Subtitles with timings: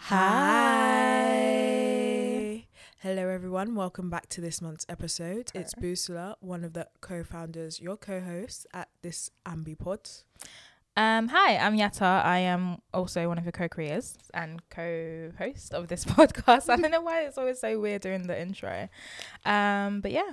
[0.00, 1.34] Hi.
[3.00, 3.74] Hello, everyone.
[3.74, 5.50] Welcome back to this month's episode.
[5.54, 10.08] It's Busola, one of the co founders, your co host at this Ambi Pod.
[10.96, 12.24] Um, hi, I'm Yatta.
[12.24, 16.68] I am also one of the co-creators and co-host of this podcast.
[16.70, 18.88] I don't know why it's always so weird doing the intro.
[19.44, 20.30] Um, but yeah,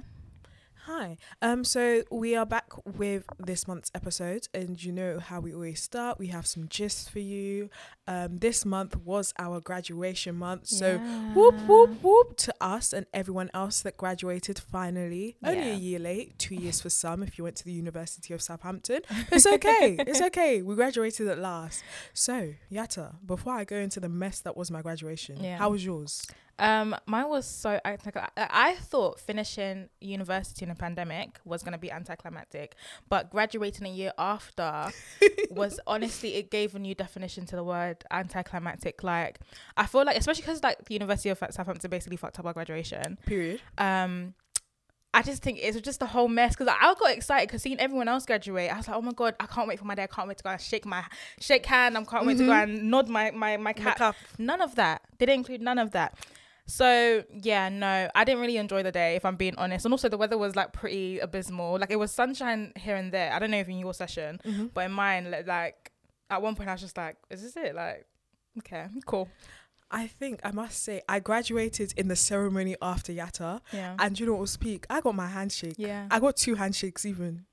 [0.86, 1.18] Hi.
[1.42, 5.82] Um, so we are back with this month's episode, and you know how we always
[5.82, 6.20] start.
[6.20, 7.72] We have some gist for you.
[8.08, 11.00] Um, this month was our graduation month, so
[11.34, 15.38] whoop whoop whoop to us and everyone else that graduated finally.
[15.44, 18.42] Only a year late, two years for some if you went to the University of
[18.44, 19.02] Southampton.
[19.32, 19.96] It's okay.
[20.00, 20.62] it's okay.
[20.62, 21.84] We graduated at last.
[22.14, 25.58] So, Yatta, before I go into the mess that was my graduation, Yeah.
[25.58, 26.28] how was yours?
[26.58, 31.78] Um, mine was so I, I, I thought finishing university in a pandemic was gonna
[31.78, 32.76] be anticlimactic,
[33.10, 34.90] but graduating a year after
[35.50, 39.04] was honestly it gave a new definition to the word anticlimactic.
[39.04, 39.40] Like
[39.76, 43.18] I feel like especially because like the University of Southampton basically fucked up our graduation.
[43.26, 43.62] Period.
[43.78, 44.34] um
[45.14, 48.10] I just think it's just a whole mess because I got excited because seeing everyone
[48.10, 50.04] else graduate, I was like, oh my god, I can't wait for my day.
[50.04, 51.06] I can't wait to go and shake my
[51.40, 51.98] shake hand.
[51.98, 53.98] I can't wait to go and nod my my my cap.
[53.98, 54.16] Makeup.
[54.38, 55.04] None of that.
[55.18, 56.18] They didn't include none of that.
[56.68, 59.86] So yeah, no, I didn't really enjoy the day if I'm being honest.
[59.86, 61.78] And also the weather was like pretty abysmal.
[61.80, 63.32] Like it was sunshine here and there.
[63.32, 64.68] I don't know if in your session, Mm-hmm.
[64.74, 65.92] but in mine, like
[66.30, 67.76] at one point I was just like, is this it?
[67.76, 68.06] Like,
[68.60, 69.30] okay, cool.
[69.92, 73.96] I think I must say I graduated in the ceremony after Yatta, Yeah.
[74.00, 74.88] and you know what was peak?
[74.90, 75.76] I got my handshake.
[75.78, 76.08] yeah.
[76.10, 77.46] I got two handshakes even.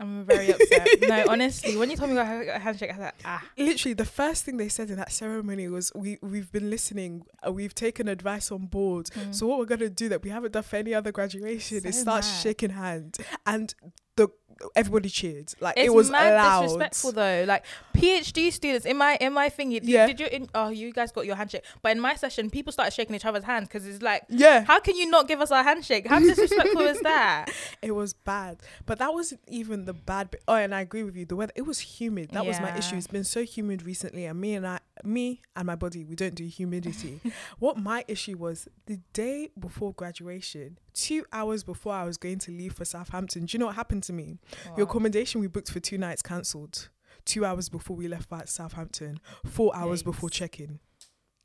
[0.00, 0.88] I'm very upset.
[1.02, 3.42] no, honestly, when you told me about a handshake, I was like, ah.
[3.56, 7.24] Literally, the first thing they said in that ceremony was, "We we've been listening.
[7.46, 9.10] Uh, we've taken advice on board.
[9.30, 12.24] So what we're gonna do that we haven't done for any other graduation is start
[12.24, 12.42] mad.
[12.42, 13.74] shaking hands." And
[14.16, 14.28] the
[14.74, 15.52] everybody cheered.
[15.60, 16.62] Like It's it was mad loud.
[16.62, 17.44] disrespectful though.
[17.46, 20.06] Like PhD students in my in my thingy, Yeah.
[20.06, 20.26] did you?
[20.26, 23.24] In, oh, you guys got your handshake, but in my session, people started shaking each
[23.24, 26.06] other's hands because it's like, Yeah, how can you not give us our handshake?
[26.06, 27.46] How disrespectful is that?
[27.82, 28.58] it was bad.
[28.86, 30.42] But that wasn't even the bad bit.
[30.48, 31.24] Oh, and I agree with you.
[31.26, 32.30] The weather it was humid.
[32.32, 32.96] That was my issue.
[32.96, 36.34] It's been so humid recently, and me and I, me and my body, we don't
[36.34, 37.20] do humidity.
[37.58, 42.50] what my issue was the day before graduation, two hours before I was going to
[42.50, 43.44] leave for Southampton.
[43.46, 44.38] Do you know what happened to me?
[44.76, 46.88] The accommodation we booked for two nights cancelled.
[47.24, 50.78] Two hours before we left for Southampton, four hours before check-in.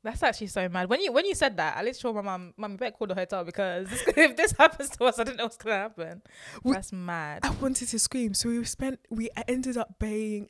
[0.04, 0.88] That's actually so mad.
[0.88, 3.06] When you when you said that, I literally told my mum, "Mum, you better call
[3.06, 6.22] the hotel because if this happens to us, I don't know what's gonna happen."
[6.64, 7.40] We- That's mad.
[7.44, 8.34] I wanted to scream.
[8.34, 10.48] So we spent, we ended up paying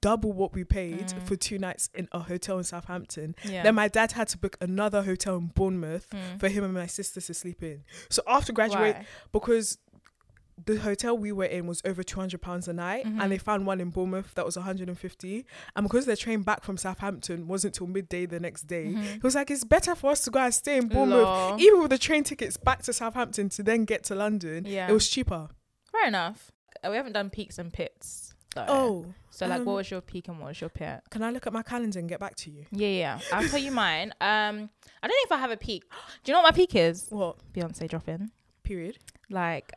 [0.00, 1.22] double what we paid Mm.
[1.22, 3.34] for two nights in a hotel in Southampton.
[3.44, 3.62] Yeah.
[3.62, 6.40] Then my dad had to book another hotel in Bournemouth Mm.
[6.40, 7.84] for him and my sister to sleep in.
[8.10, 9.06] So after graduate, Why?
[9.32, 9.78] because
[10.66, 13.20] the hotel we were in was over 200 pounds a night Mhm.
[13.22, 15.46] and they found one in Bournemouth that was 150
[15.76, 19.16] and because their train back from Southampton wasn't till midday the next day Mhm.
[19.16, 21.60] it was like it's better for us to go and stay in Bournemouth Lol.
[21.60, 24.88] even with the train tickets back to Southampton to then get to London Yeah.
[24.88, 25.48] it was cheaper
[25.92, 26.52] Fair enough.
[26.88, 28.34] We haven't done peaks and pits.
[28.54, 28.64] though.
[28.68, 31.00] oh So like, Um, what was your peak and what was your pit?
[31.10, 33.20] can I look at my calendar and get back to you Yeah, yeah.
[33.32, 34.12] I'll tell you mine.
[34.20, 34.70] Um,
[35.02, 35.84] I don't know if I have a peak.
[36.24, 37.06] Do you know what my peak is?
[37.10, 38.30] what Beyonce dropping.
[38.64, 38.98] period
[39.30, 39.72] Like,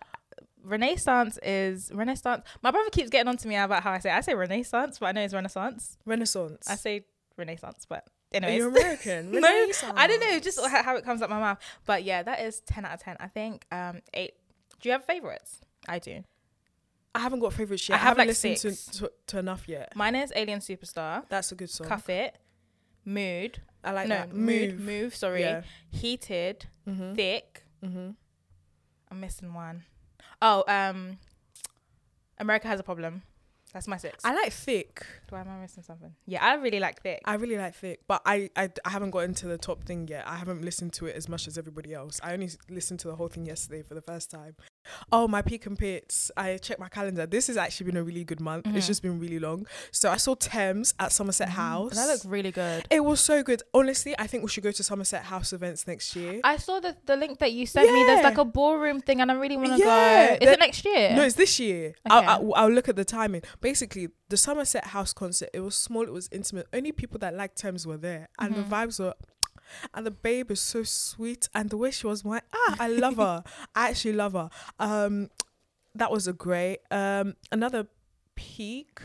[0.64, 2.44] Renaissance is Renaissance.
[2.62, 5.08] My brother keeps getting on to me about how I say I say Renaissance, but
[5.08, 5.98] I know it's Renaissance.
[6.06, 7.06] Renaissance I say
[7.38, 8.58] Renaissance, but are anyways.
[8.58, 9.94] you American No, Renaissance.
[9.96, 11.60] I don't know, just how it comes out my mouth.
[11.86, 13.18] But yeah, that is ten out of ten.
[13.20, 13.66] I think.
[13.72, 14.34] Um, eight.
[14.80, 15.62] Do you have favorites?
[15.88, 16.24] I do.
[17.14, 18.98] I haven't got favorites yet I I, have, haven't like, listened to, six.
[19.00, 22.38] to to enough yet Mine is Alien Superstar, that's a good song Cuff It,
[23.04, 23.60] Mood.
[23.84, 24.80] I like no, that Mood.
[24.80, 25.16] Move.
[25.16, 25.42] Sorry.
[25.42, 27.14] yeah Heated, mm-hmm.
[27.14, 27.64] Thick.
[27.84, 28.12] Mm-hmm.
[29.10, 29.84] I'm missing one.
[30.42, 31.18] Oh, um,
[32.40, 33.24] America has a problem.
[33.74, 34.26] That's my six.
[34.26, 35.06] I like thick.
[35.30, 36.14] Do I am I missing something?
[36.26, 37.22] Yeah, I really like Thick.
[37.24, 40.28] I really like thick, but I, I I haven't got into the top thing yet.
[40.28, 42.20] I haven't listened to it as much as everybody else.
[42.22, 44.56] I only listened to the whole thing yesterday for the first time.
[45.12, 46.32] Oh, my peak and pits.
[46.36, 47.26] I checked my calendar.
[47.26, 48.66] This has actually been a really good month.
[48.68, 48.88] It's Mhm.
[48.88, 49.66] just been really long.
[49.92, 51.96] So I saw Tems at Somerset House.
[51.96, 52.86] That looks really good.
[52.90, 53.62] it was so good.
[53.74, 56.42] Honestly, I think we should go to Somerset House events next year.
[56.44, 58.04] I saw the the link that you sent me.
[58.06, 60.34] There's like a ballroom thing, and I really want to Yeah, go.
[60.34, 61.16] Is that- it next year?
[61.16, 61.88] No, it's this year.
[61.90, 61.96] Okay.
[62.10, 63.42] I'll, I'll, I'll look at the timing.
[63.62, 66.68] Basically, the Somerset House concert, it was small, it was intimate.
[66.74, 68.30] Only people that liked Tems were there.
[68.40, 68.58] And Mhm.
[68.70, 69.14] the vibes were.
[69.94, 71.50] And the babe is so sweet.
[71.54, 73.44] And the way she was, my, ah, I love her.
[73.76, 74.50] I actually love her.
[74.80, 75.30] Um,
[75.96, 76.80] That was a great.
[76.90, 77.88] Um, Another
[78.36, 79.00] peak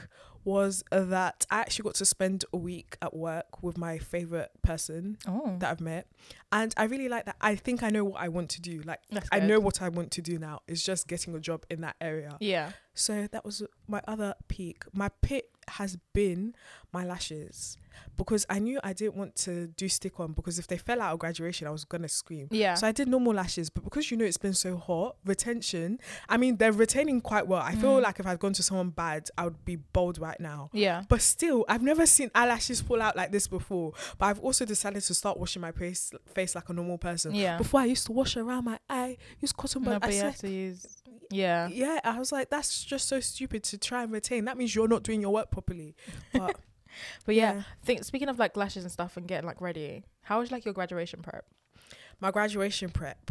[0.44, 5.18] was that I actually got to spend a week at work with my favorite person
[5.26, 6.06] Oh, that I've met.
[6.52, 7.34] And I really like that.
[7.40, 8.80] I think I know what I want to do.
[8.84, 9.48] Like, that's I good.
[9.48, 10.60] know what I want to do now.
[10.68, 12.36] It's just getting a job in that area.
[12.38, 12.70] Yeah.
[12.96, 14.84] So that was my other peak.
[14.93, 16.54] My pit has been
[16.93, 17.76] my lashes
[18.16, 21.12] because I knew I didn't want to do stick on because if they fell out
[21.14, 22.46] of graduation, I was gonna scream.
[22.52, 22.75] Yeah.
[22.75, 25.98] So I did normal lashes, but because you know it's been so hot, retention.
[26.28, 27.60] I mean, they're retaining quite well.
[27.62, 28.02] I feel Mm.
[28.02, 30.70] like if I'd gone to someone bad, I would be bold right now.
[30.72, 31.02] yeah.
[31.08, 33.92] But still, I've never seen eyelashes fall out like this before.
[34.19, 37.34] But I've also decided to start washing my face, face like a normal person.
[37.34, 37.58] Yeah.
[37.58, 40.00] Before I used to wash around my eye, use cotton No, bud.
[40.02, 40.87] but I you said, have to use.
[41.31, 41.69] Yeah.
[41.69, 44.44] yeah, I was like, that's just so stupid to try and retain.
[44.44, 45.96] That means you're not doing your work properly.
[46.32, 46.56] But
[47.25, 50.50] But yeah, think speaking of like lashes and stuff and getting like ready, how was
[50.50, 51.44] like your graduation prep?
[52.20, 53.31] my graduation prep.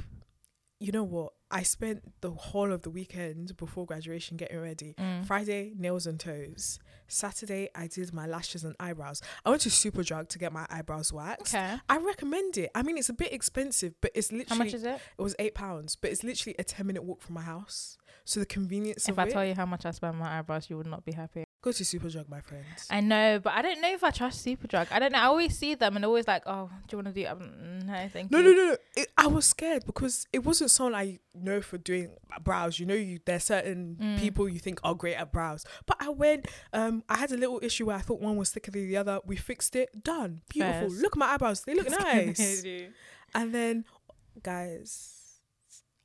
[0.80, 1.34] You know what?
[1.56, 4.94] I spent the whole of the weekend before graduation getting ready.
[5.00, 5.25] Mm.
[5.25, 6.80] Friday, nails and toes.
[7.07, 9.22] Saturday, I did my lashes and eyebrows.
[9.46, 11.56] I went to Superdrug to get my eyebrows waxed.
[11.56, 11.78] Okay.
[11.88, 12.72] I recommend it.
[12.75, 15.00] I mean, it's a bit expensive, but it's literally How much is it?
[15.18, 17.98] it was eight pounds, but it's literally a ten minute walk from my house.
[18.25, 19.31] So the convenience If I it.
[19.31, 21.45] tell you how much I spend on my eyebrows, you would not be happy.
[21.66, 22.88] Go to Superdrug, my friends.
[22.90, 24.88] I know, but I don't know if I trust Superdrug.
[24.92, 25.20] I don't know.
[25.20, 27.28] I always see them and always like, oh, do you want to do?
[27.28, 28.44] Um, no, thank No, you.
[28.46, 28.78] no, no, no.
[28.96, 32.12] It, I was scared because it wasn't someone I know for doing
[32.44, 32.80] brows.
[32.80, 34.20] You know, you there's certain Mm.
[34.20, 35.66] people you think are great at brows.
[35.88, 36.48] But I went.
[36.72, 39.20] Um, I had a little issue where I thought one was thicker than the other.
[39.26, 40.04] We fixed it.
[40.04, 40.42] Done.
[40.50, 40.90] Beautiful.
[40.90, 41.02] Fairs.
[41.02, 41.62] Look at my eyebrows.
[41.62, 42.64] They look nice.
[43.34, 43.86] And then,
[44.44, 45.12] guys.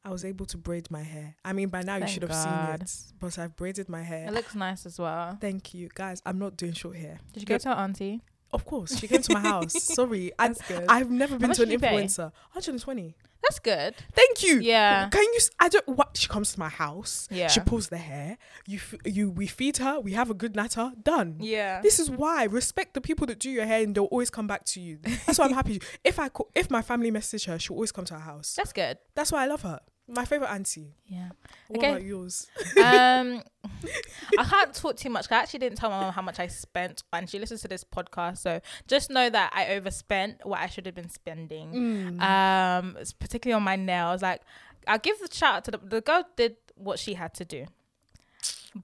[0.05, 1.37] I was able to braid my hair.
[1.45, 2.79] I mean, by now you should have God.
[2.79, 4.29] seen it, but I've braided my hair.
[4.29, 5.37] It looks nice as well.
[5.41, 6.23] Thank you, guys.
[6.25, 7.19] I'm not doing short hair.
[7.33, 8.23] Did you go to our auntie?
[8.53, 9.73] Of course, she came to my house.
[9.83, 10.85] Sorry, I, That's good.
[10.89, 12.33] I've never been to an influencer.
[12.53, 13.15] 120.
[13.43, 13.95] That's good.
[14.13, 14.61] Thank you.
[14.61, 15.09] Yeah.
[15.09, 15.39] Can you?
[15.59, 15.89] I don't.
[15.89, 16.17] What?
[16.17, 17.27] She comes to my house.
[17.31, 17.49] Yeah.
[17.49, 18.37] She pulls the hair.
[18.67, 18.81] You.
[19.05, 19.31] You.
[19.31, 19.99] We feed her.
[19.99, 20.93] We have a good natter.
[21.03, 21.37] Done.
[21.41, 21.81] Yeah.
[21.81, 24.65] This is why respect the people that do your hair and they'll always come back
[24.67, 24.99] to you.
[25.27, 25.81] That's why I'm happy.
[26.05, 28.55] If I if my family message her, she'll always come to our house.
[28.57, 28.99] That's good.
[29.15, 29.81] That's why I love her.
[30.13, 30.95] My favorite auntie.
[31.07, 31.29] Yeah.
[31.69, 31.89] What Okay.
[31.91, 32.49] about yours?
[32.83, 33.43] um,
[34.39, 35.31] I can't talk too much.
[35.31, 37.85] I actually didn't tell my mom how much I spent, and she listens to this
[37.85, 41.73] podcast, so just know that I overspent what I should have been spending.
[42.19, 42.21] Mm.
[42.21, 44.23] Um, particularly on my nails.
[44.23, 44.43] Like,
[44.89, 47.67] I'll give the shout out to the the girl did what she had to do,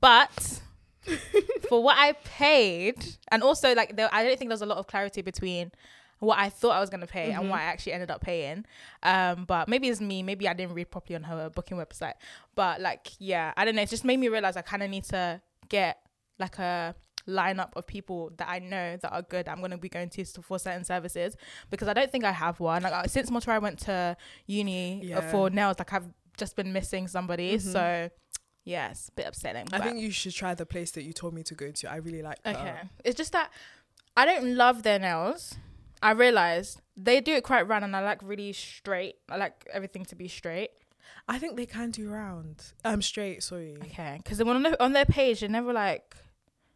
[0.01, 0.61] but
[1.69, 2.97] for what I paid,
[3.29, 5.73] and also like there, I don't think there's a lot of clarity between
[6.19, 8.65] what I thought I was gonna pay and what I actually ended up paying.
[9.03, 10.23] Um, but maybe it's me.
[10.23, 12.15] Maybe I didn't read properly on her booking website.
[12.55, 13.83] But like, yeah, I don't know.
[13.83, 15.99] It just made me realize I kind of need to get
[16.39, 16.95] like a
[17.29, 19.49] lineup of people that I know that are good.
[19.49, 21.37] I'm gonna be going to for certain services
[21.71, 22.83] because I don't think I have one.
[22.83, 24.17] Like uh, since Motora went to
[24.47, 25.31] uni uh, Yeah.
[25.31, 26.09] for nails, like I've
[26.39, 27.57] just been missing somebody.
[27.57, 27.61] Mhm.
[27.73, 28.11] So.
[28.69, 29.69] Yes, bit upsetting.
[29.73, 31.89] I think you should try the place that you told me to go to.
[31.89, 32.39] I really like.
[32.45, 32.59] Okay.
[32.59, 32.91] Her.
[33.05, 33.53] It's just that
[34.17, 35.55] I don't love their nails.
[36.03, 39.17] I realized they do it quite round and I like really straight.
[39.29, 40.71] I like everything to be straight.
[41.29, 42.63] I think they can do round.
[42.85, 43.43] Um, straight.
[43.43, 43.77] Sorry.
[43.83, 44.21] Okay.
[44.23, 46.15] Because on, the- on their page, they're never like,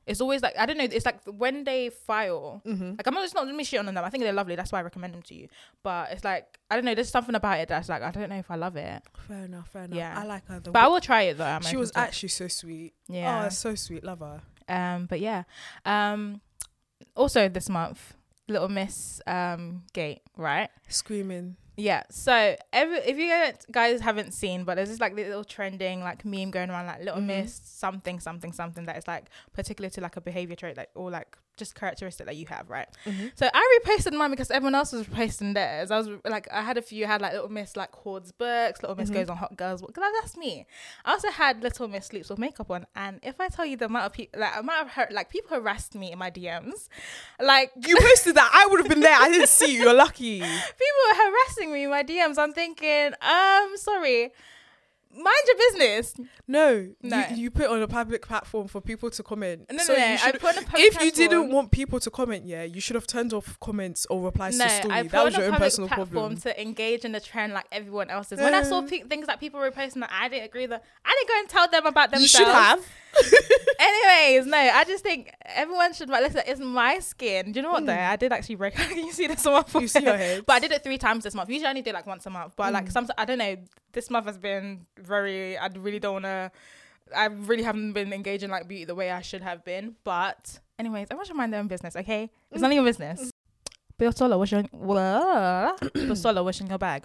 [0.06, 2.92] it's always like, I don't know, it's like when they file, Mm-hmm.
[2.98, 3.96] like I'm not, it's not me shit on them.
[3.98, 4.56] I think they're lovely.
[4.56, 5.48] That's why I recommend them to you.
[5.84, 8.38] But it's like, I don't know, there's something about it that's like, I don't know
[8.38, 9.02] if I love it.
[9.28, 9.68] Fair enough.
[9.68, 9.96] Fair enough.
[9.96, 10.18] Yeah.
[10.18, 10.58] I like her.
[10.60, 11.44] But I will try it though.
[11.44, 12.94] I'm she was actually so sweet.
[13.08, 13.44] yeah.
[13.46, 14.02] Oh, so sweet.
[14.02, 14.40] Love her.
[14.68, 15.44] Um, but yeah.
[15.84, 16.40] Um,
[17.14, 18.14] also this month,
[18.50, 20.68] Little Miss um Gate, right?
[20.88, 21.56] Screaming.
[21.76, 22.02] Yeah.
[22.10, 23.28] So every if you
[23.72, 27.20] guys- haven't seen, but there's this like little trending like meme going around like Little
[27.22, 27.26] Mhm.
[27.26, 31.10] Miss something something something that is like particular to like a behavior trait like or
[31.10, 32.88] like just characteristic that you have, right?
[33.36, 35.92] So I reposted mine because everyone else was reposting theirs.
[35.92, 37.04] I was like, I had a few.
[37.04, 38.82] I had like Little Miss like hoards books.
[38.82, 39.14] Little Miss Mhm.
[39.14, 39.80] goes on hot girls.
[39.82, 40.66] Because that's me.
[41.04, 42.86] I also had Little Miss sleeps with makeup on.
[42.96, 45.56] And if I tell you the amount of people, like amount of her, like people
[45.56, 46.88] harassed me in my DMs,
[47.40, 48.50] like You posted that.
[48.52, 49.16] I would have been there.
[49.16, 49.82] I didn't see you.
[49.82, 50.40] You're lucky.
[50.40, 52.38] people were harassing me in my DMs.
[52.38, 54.32] I'm thinking, um, sorry,
[55.12, 56.14] mind your business.
[56.46, 57.24] No, No.
[57.30, 59.66] You, you put on a public platform for people to comment.
[59.70, 60.16] No, so no, no.
[60.24, 62.94] I put on a public if you didn't want people to comment, yeah, you should
[62.96, 64.94] have turned off comments or replies no, to story.
[64.94, 66.36] I that put was on your a own public personal platform problem.
[66.40, 68.40] to engage in the trend like everyone else is.
[68.40, 71.16] When I saw pe- things that people were posting that I didn't agree with, I
[71.18, 72.32] didn't go and tell them about themselves.
[72.34, 72.86] You should have.
[73.78, 76.08] Anyways, no, I just think everyone should.
[76.10, 77.52] Listen, it's my skin.
[77.52, 77.86] Do you know what?
[77.86, 78.10] Though Mm.
[78.10, 78.74] I did actually break.
[78.76, 80.44] Can you see this on my You see your head.
[80.46, 81.48] But I did it three times this month.
[81.48, 82.54] Usually I only do like once a month.
[82.56, 82.92] But like Mm.
[82.92, 83.56] some, I don't know.
[83.92, 85.56] This month has been very.
[85.56, 86.52] I really don't wanna.
[87.16, 89.96] I really haven't been engaging like beauty the way I should have been.
[90.04, 91.96] But anyways, everyone should mind their own business.
[91.96, 92.62] Okay, it's Mm.
[92.62, 93.30] none of your business.
[93.98, 97.04] Busola, what's your Solo, what's in your bag?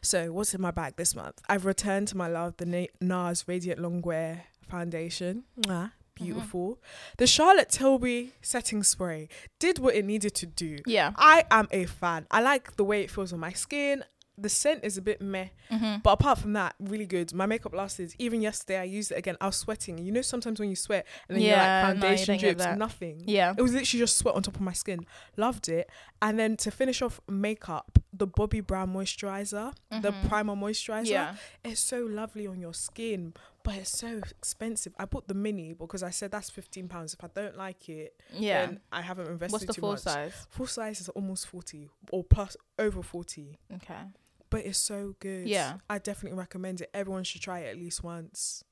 [0.00, 1.40] So, what's in my bag this month?
[1.48, 5.44] I've returned to my love, the Na- NARS Radiant Longwear Foundation.
[5.60, 6.80] Mwah, beautiful.
[7.18, 10.78] The Charlotte Tilbury setting spray did what it needed to do.
[10.86, 11.12] Yeah.
[11.16, 12.26] I am a fan.
[12.30, 14.04] I like the way it feels on my skin.
[14.38, 16.02] the scent is a bit meh, Mhm.
[16.02, 17.32] but apart from that, really good.
[17.32, 18.14] My makeup lasted.
[18.18, 19.34] Even yesterday, I used it again.
[19.40, 19.96] I was sweating.
[19.96, 22.78] You know, sometimes when you sweat and then Yeah, you're like foundation don't get drips,
[22.78, 23.22] nothing.
[23.24, 23.54] yeah.
[23.56, 25.06] It was literally just sweat on top of my skin.
[25.38, 25.88] Loved it.
[26.20, 30.28] And then to finish off makeup, the Bobbi Brown moisturizer, the Mhm.
[30.28, 31.36] primer moisturizer, Yeah.
[31.64, 33.32] it's so lovely on your skin,
[33.66, 34.94] but it's so expensive.
[34.96, 37.12] I bought the mini because I said that's fifteen pounds.
[37.14, 38.66] If I don't like it, Yeah.
[38.66, 40.00] then I haven't invested What's the too full much.
[40.00, 40.46] size?
[40.50, 44.02] Full size is almost forty or plus over forty, Okay.
[44.50, 45.48] but it's so good.
[45.48, 45.78] Yeah.
[45.90, 46.90] I definitely recommend it.
[46.94, 48.62] Everyone should try it at least once.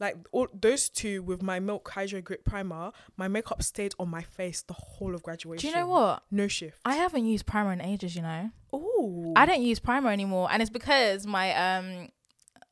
[0.00, 4.22] Like all those two with my Milk Hydro Grip Primer, my makeup stayed on my
[4.22, 5.60] face the whole of graduation.
[5.60, 6.22] Do you know what?
[6.30, 6.78] No shift.
[6.84, 8.16] I haven't used primer in ages.
[8.16, 8.50] You know.
[8.72, 12.08] Oh, I don't use primer anymore, and it's because my um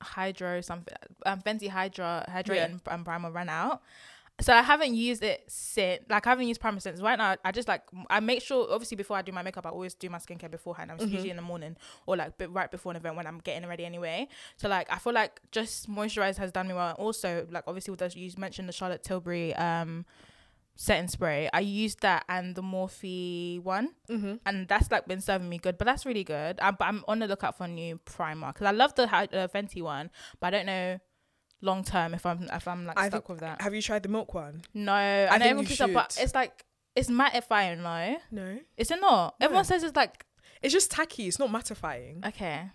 [0.03, 0.95] hydro something
[1.27, 3.83] um Fenty Hydra hydrating and primer ran out.
[4.41, 6.01] So I haven't used it since.
[6.09, 7.03] Like I haven't used primer since.
[7.03, 8.67] Right now, I just like I make sure.
[8.73, 10.91] Obviously, before I do my makeup, I always do my skincare beforehand.
[10.91, 11.11] I'm Mhm.
[11.13, 11.77] usually in the morning
[12.07, 14.29] or like right before an event when I'm getting ready anyway.
[14.57, 16.95] So like I feel like just moisturize has done me well.
[16.95, 20.07] Also, like obviously with those you mentioned the Charlotte Tilbury um
[20.83, 21.47] setting spray.
[21.53, 24.37] I used that and the Morphe one Mm-hmm.
[24.47, 25.77] and that's like been serving me good.
[25.77, 26.59] But that's really good.
[26.59, 29.49] I, but I'm on the lookout for a new primer because I love the uh,
[29.49, 30.11] Fenty one,
[30.41, 30.99] but I don't know
[31.61, 33.61] long term if I'm if I'm like I stuck think- with that.
[33.61, 34.63] Have you tried the milk one?
[34.73, 36.65] No, I, know think everyone up, but it's like
[36.97, 37.83] it's mattifying.
[37.83, 39.35] No, No, is it not?
[39.39, 39.45] No.
[39.45, 40.25] Everyone says it's like
[40.63, 41.29] it's just tacky.
[41.29, 42.27] It's not mattifying.
[42.27, 42.71] okay,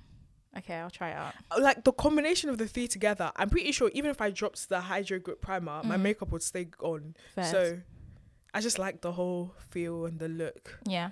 [0.58, 1.34] okay, I'll try it out.
[1.60, 4.82] Like the combination of the three together, I'm pretty sure even if I dropped the
[4.82, 6.02] Hydro Grip Primer, my Mhm.
[6.02, 7.16] makeup would stay on.
[7.34, 7.52] First.
[7.52, 7.82] So
[8.56, 10.80] I just like the whole feel and the look.
[10.88, 11.10] yeah,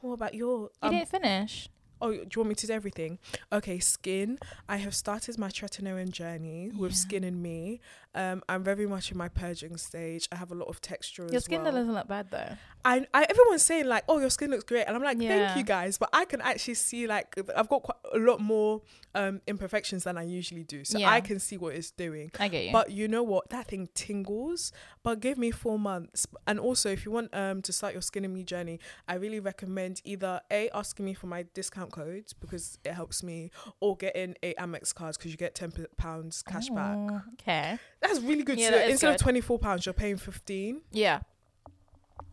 [0.00, 0.62] What about your?
[0.62, 1.68] you Um, didn't finish.
[2.00, 3.18] oh, do you want me to do everything?
[3.52, 4.38] Okay, skin.
[4.68, 7.80] I have started my tretinoin journey with Skin and Me.
[8.14, 10.28] Um, I'm very much in my purging stage.
[10.30, 11.72] I have a lot of texture Your skin well.
[11.72, 12.56] doesn't look bad though.
[12.84, 15.28] I, I everyone's saying like, oh, your skin looks great, and I'm like, Yeah.
[15.46, 18.82] thank you guys, but I can actually see like I've got quite a lot more
[19.14, 21.10] um imperfections than I usually do, so Yeah.
[21.10, 22.30] I can see what it's doing.
[22.38, 22.72] I get you.
[22.72, 23.48] But you know what?
[23.50, 24.72] That thing tingles.
[25.02, 26.26] But give me four months.
[26.46, 28.78] And also, if you want um to start your skin and me journey,
[29.08, 33.50] I really recommend either a asking me for my discount codes because it helps me,
[33.80, 36.96] or getting a Amex cards because you get ten pounds cash back.
[36.98, 37.78] Oh, Okay.
[38.02, 38.58] That's really good.
[38.58, 40.82] Yeah, so instead of twenty four pounds, you're paying fifteen.
[40.90, 41.20] Yeah.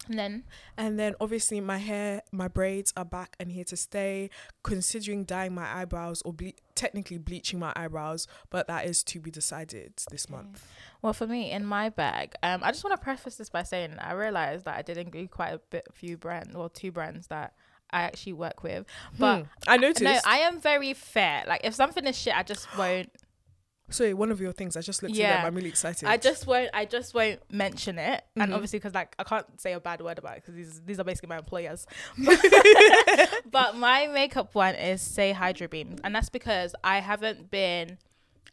[0.07, 0.43] And then
[0.75, 4.31] And then obviously my hair, my braids are back and here to stay.
[4.63, 9.29] Considering dyeing my eyebrows or ble- technically bleaching my eyebrows, but that is to be
[9.29, 10.35] decided this Okay.
[10.35, 10.65] month.
[11.03, 13.97] Well, for me, in my bag, um, I just want to preface this by saying
[13.99, 17.53] I realized that I did agree quite a bit, few brands, well, two brands that
[17.91, 18.85] I actually work with.
[19.19, 20.01] But Hmm, I noticed.
[20.01, 21.43] no, I am very fair.
[21.45, 23.11] Like, if something is shit, I just won't.
[23.89, 24.77] Sorry, one of your things.
[24.77, 25.45] I just looked at them.
[25.45, 26.07] I'm really excited.
[26.07, 26.69] I just won't.
[26.73, 28.23] I just won't mention it.
[28.35, 28.55] And Mhm.
[28.55, 31.03] obviously, because like I can't say a bad word about it because these these are
[31.03, 31.87] basically my employers.
[33.51, 37.97] but my makeup one is Saie Hydro Beam, and that's because I haven't been.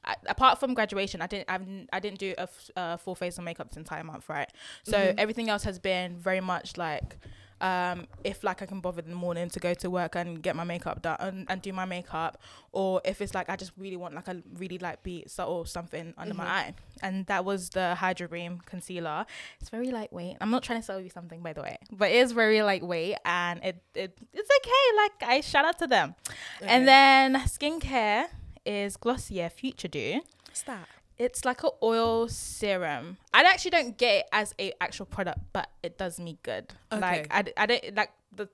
[0.05, 1.51] I, apart from graduation, I didn't.
[1.51, 4.49] I've, I didn't do a f- uh, full face of makeup this entire month, right?
[4.85, 5.15] So Mhm.
[5.19, 7.17] everything else has been very much like,
[7.61, 10.55] um, if like I can bother in the morning to go to work and get
[10.57, 12.39] my makeup done and, and do my makeup,
[12.73, 16.13] or if it's like I just really want like a really light beat subtle something
[16.19, 16.39] under Mhm.
[16.39, 19.25] my eye, and that was the Hydro Beam concealer.
[19.61, 20.37] It's very lightweight.
[20.41, 23.17] I'm not trying to sell you something by the way, but it is very lightweight
[23.25, 24.97] and it, it it's okay.
[24.97, 26.15] Like I shout out to them.
[26.63, 26.69] Okay.
[26.71, 28.27] And then skincare
[28.65, 30.21] is Glossier Future Dew.
[30.47, 30.89] what's that?
[31.19, 33.17] It's like a oil serum.
[33.33, 36.73] I actually don't get it as a actual product, but it does me good.
[36.93, 37.01] Okay.
[37.01, 38.49] Like I, I, don't like the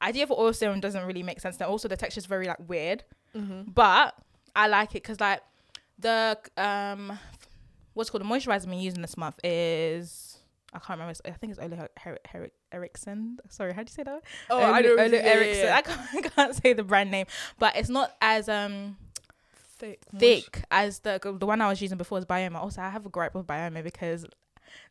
[0.00, 1.56] idea of oil serum doesn't really make sense.
[1.56, 3.04] And also the texture is very like weird,
[3.36, 3.70] Mm-hmm.
[3.72, 4.14] but
[4.56, 5.42] I like it because like
[5.98, 7.18] the um
[7.94, 10.38] what's called the moisturizer I'm using this month is
[10.72, 11.18] I can't remember.
[11.24, 13.38] I think it's Ole Her- Her- Her- Erickson.
[13.48, 14.22] Sorry, how do you say that?
[14.50, 14.92] Oh, Ole- I know.
[14.92, 15.64] Ole yeah, yeah, Erickson.
[15.66, 15.76] yeah.
[15.76, 17.26] I can't, I can't say the brand name,
[17.58, 18.96] but it's not as um
[19.84, 20.00] Thick.
[20.18, 22.56] thick as the the one I was using before was Byoma.
[22.56, 24.26] Also, I have a gripe with Byoma because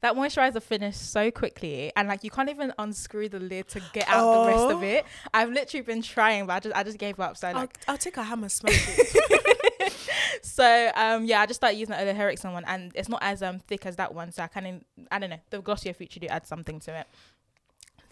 [0.02, 4.08] that moisturizer finished so quickly, and like you can't even unscrew the lid to get
[4.08, 4.84] out the rest of Oh.
[4.86, 5.06] it.
[5.34, 7.36] I've literally been trying, but I just I just gave up.
[7.38, 9.94] So I'll, like, I'll take a hammer, smash it.
[10.42, 13.42] so um yeah, I just started using the Ole Henriksen one, and it's not as
[13.44, 14.32] um thick as that one.
[14.32, 17.08] So I kind of I don't know the Glossier Future Dew add something to it.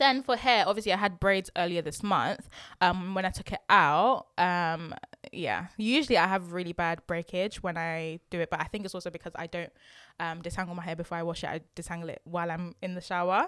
[0.01, 2.49] Then for hair, obviously I had braids earlier this month.
[2.85, 4.93] Um, when I took it out, um,
[5.31, 8.95] yeah, usually I have really bad breakage when I do it, but I think it's
[8.95, 9.71] also because I don't
[10.19, 11.49] um disangle my hair before I wash it.
[11.55, 13.41] I disangle it while I'm in the shower.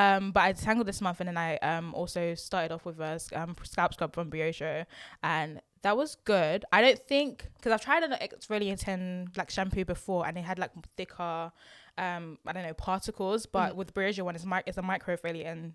[0.00, 3.20] Um, but I disangled this month, and then I um also started off with a
[3.40, 4.84] um, scalp scrub from Briogeo,
[5.22, 6.64] and That was good.
[6.76, 10.70] I don't think because I've tried an exfoliating like shampoo before, and it had like
[10.96, 11.50] thicker,
[11.98, 13.46] um, I don't know particles.
[13.46, 13.76] But Mm.
[13.76, 15.72] with Briogeo one, it's mi- it's a microexfoliating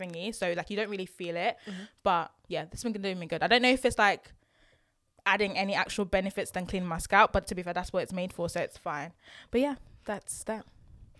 [0.00, 1.56] thingy, so like you don't really feel it.
[1.66, 1.88] Mhm.
[2.02, 3.42] But yeah, this one can do me good.
[3.42, 4.32] I don't know if it's like
[5.26, 8.12] adding any actual benefits than cleaning my scalp, but to be fair, that's what it's
[8.12, 9.12] made for, so it's fine.
[9.50, 9.74] But yeah,
[10.06, 10.64] that's that.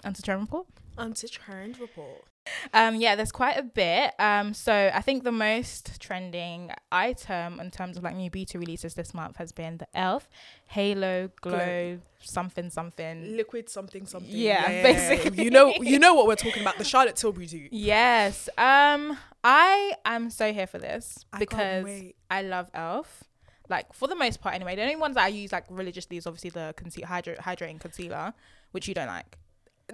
[0.02, 0.66] Answer to report.
[0.96, 2.24] Anti-trend report.
[2.72, 4.12] Um, yeah, there's quite a bit.
[4.18, 8.94] Um, so I think the most trending item in terms of like new beauty releases
[8.94, 10.28] this month has been the Elf
[10.66, 11.98] Halo Glow, Glow.
[12.20, 13.36] something something.
[13.36, 14.30] Liquid something something.
[14.30, 15.44] Yeah, basically.
[15.44, 16.78] You know, you know what we're talking about.
[16.78, 17.68] The Charlotte Tilbury do.
[17.70, 18.48] Yes.
[18.56, 21.86] Um, I am so here for this I because.
[22.30, 23.24] I love Elf.
[23.68, 24.74] Like for the most part, anyway.
[24.76, 28.34] The only ones that I use like religiously is obviously the conceal hydra- hydrating concealer,
[28.72, 29.36] which you don't like.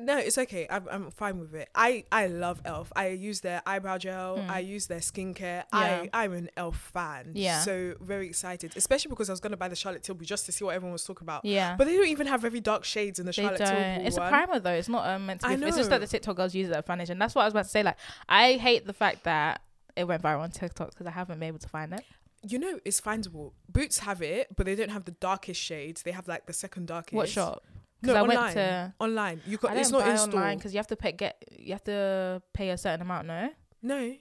[0.00, 0.66] No, it's okay.
[0.70, 1.68] I'm, I'm fine with it.
[1.74, 2.92] I, I love Elf.
[2.96, 4.38] I use their eyebrow gel.
[4.38, 4.50] Mm.
[4.50, 5.40] I use their skincare.
[5.40, 5.64] Yeah.
[5.72, 7.32] I I'm an Elf fan.
[7.34, 7.60] Yeah.
[7.60, 10.64] So very excited, especially because I was gonna buy the Charlotte Tilbury just to see
[10.64, 11.44] what everyone was talking about.
[11.44, 11.76] Yeah.
[11.76, 13.68] But they don't even have very dark shades in the They Charlotte don't.
[13.68, 14.26] Tilbury It's one.
[14.26, 14.70] a primer though.
[14.72, 15.54] It's not um, meant to be.
[15.54, 17.18] I It's just that the TikTok girls use it foundation.
[17.18, 17.82] That's what I was about to say.
[17.82, 17.96] Like,
[18.28, 19.60] I hate the fact that
[19.96, 22.04] it went viral on TikTok because I haven't been able to find it.
[22.48, 23.52] You know, it's findable.
[23.68, 26.02] Boots have it, but they don't have the darkest shades.
[26.02, 27.14] They have like the second darkest.
[27.14, 27.64] What shop?
[28.02, 28.38] No, I online.
[28.38, 28.94] went to.
[29.00, 29.40] Online.
[29.46, 29.70] You got.
[29.70, 30.34] don't It's not in store.
[30.34, 33.26] online because you have to pay get you have to pay a certain amount.
[33.26, 33.50] No.
[33.82, 34.14] No.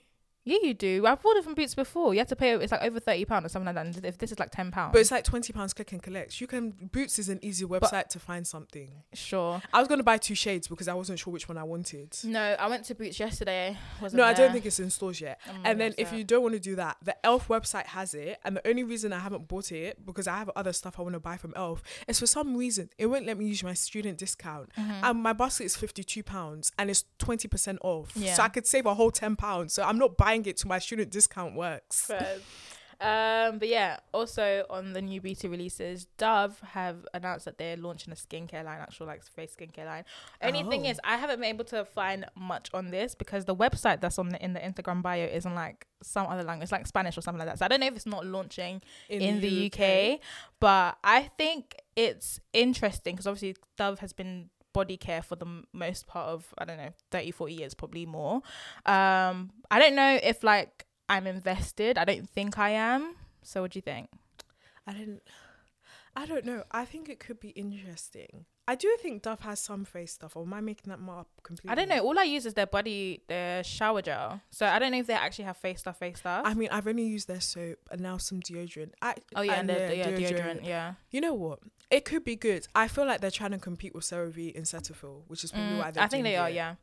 [0.48, 1.04] Yeah, you do.
[1.06, 2.14] I've ordered from Boots before.
[2.14, 2.52] You have to pay.
[2.54, 3.96] It's like over thirty pound or something like that.
[3.96, 6.40] And if this is like ten pounds, But it's like twenty pounds click and collect.
[6.40, 8.90] You can Boots is an easy website to find something.
[9.12, 9.60] sure.
[9.74, 12.16] I was gonna buy two shades because I wasn't sure which one I wanted.
[12.22, 13.76] No, I went to Boots yesterday.
[14.00, 15.40] Wasn't No, I don't think it's in stores yet.
[15.64, 18.38] And then if you don't want to do that, the Elf website has it.
[18.44, 21.14] And the only reason I haven't bought it because I have other stuff I want
[21.14, 24.18] to buy from Elf is for some reason it won't let me use my student
[24.18, 24.70] discount.
[24.78, 25.00] Mhm.
[25.02, 28.12] And my basket is fifty two pounds and it's twenty percent off.
[28.14, 28.34] Yeah.
[28.34, 29.72] So I could save a whole ten pounds.
[29.72, 32.10] So I'm not buying it to my student discount works.
[32.98, 38.10] Um, but yeah, also on the new beauty releases, Dove have announced that they're launching
[38.10, 40.04] a skincare line, actual like face skincare line.
[40.40, 40.90] Only thing Oh.
[40.90, 44.30] is, I haven't been able to find much on this because the website that's on
[44.30, 47.48] the, in the Instagram bio isn't like some other language, like Spanish or something like
[47.48, 47.58] that.
[47.58, 50.20] So I don't know if it's not launching in, the, UK,
[50.58, 56.06] but I think it's interesting because obviously Dove has been body care for the most
[56.06, 58.36] part of I don't know 30 40 years probably more
[58.84, 63.70] um I don't know if like I'm invested I don't think I am so what
[63.72, 64.10] do you think
[64.86, 65.22] I didn't.
[66.14, 66.62] I don't know.
[66.70, 68.46] I think it could be interesting.
[68.68, 70.34] I do think Dove has some face stuff.
[70.36, 71.70] Or am I making that up completely?
[71.70, 74.90] I don't know all I use is their body their shower gel so I don't
[74.92, 77.40] know if they actually have face stuff face stuff I mean, I've only used their
[77.40, 78.90] soap and now some deodorant.
[79.00, 80.66] I, oh yeah and, their the, yeah deodorant.
[80.66, 81.60] yeah You know what?
[81.90, 82.66] It could be good.
[82.74, 85.78] I feel like they're trying to compete with CeraVe and Cetaphil, which is probably Mm,
[85.78, 86.54] why they're I think they are it.
[86.54, 86.74] yeah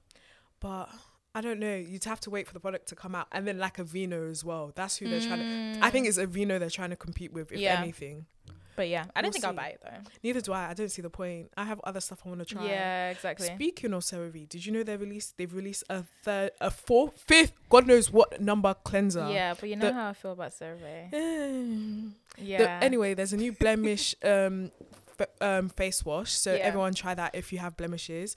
[0.61, 0.89] But
[1.35, 1.75] I don't know.
[1.75, 4.45] You'd have to wait for the product to come out, and then like Aveeno as
[4.45, 4.71] well.
[4.75, 5.45] That's who they're trying to.
[5.81, 7.79] I think Mm, it's Aveeno they're trying to compete with, if Yeah.
[7.81, 8.27] anything.
[8.75, 10.69] But yeah I don't we'll think I'll buy it though Neither do I.
[10.69, 11.51] I don't see the point.
[11.55, 12.65] I have other stuff I want to try.
[12.67, 16.71] yeah exactly Speaking of CeraVe, did you know they released they've released a third, a
[16.71, 19.29] fourth, fifth, God knows what number cleanser.
[19.31, 22.11] yeah but you know the- how I feel about CeraVe Mm.
[22.37, 24.71] The- yeah anyway, there's a new blemish um,
[25.19, 26.31] f- um, face wash.
[26.31, 26.61] So Yeah.
[26.61, 28.35] everyone try that if you have blemishes.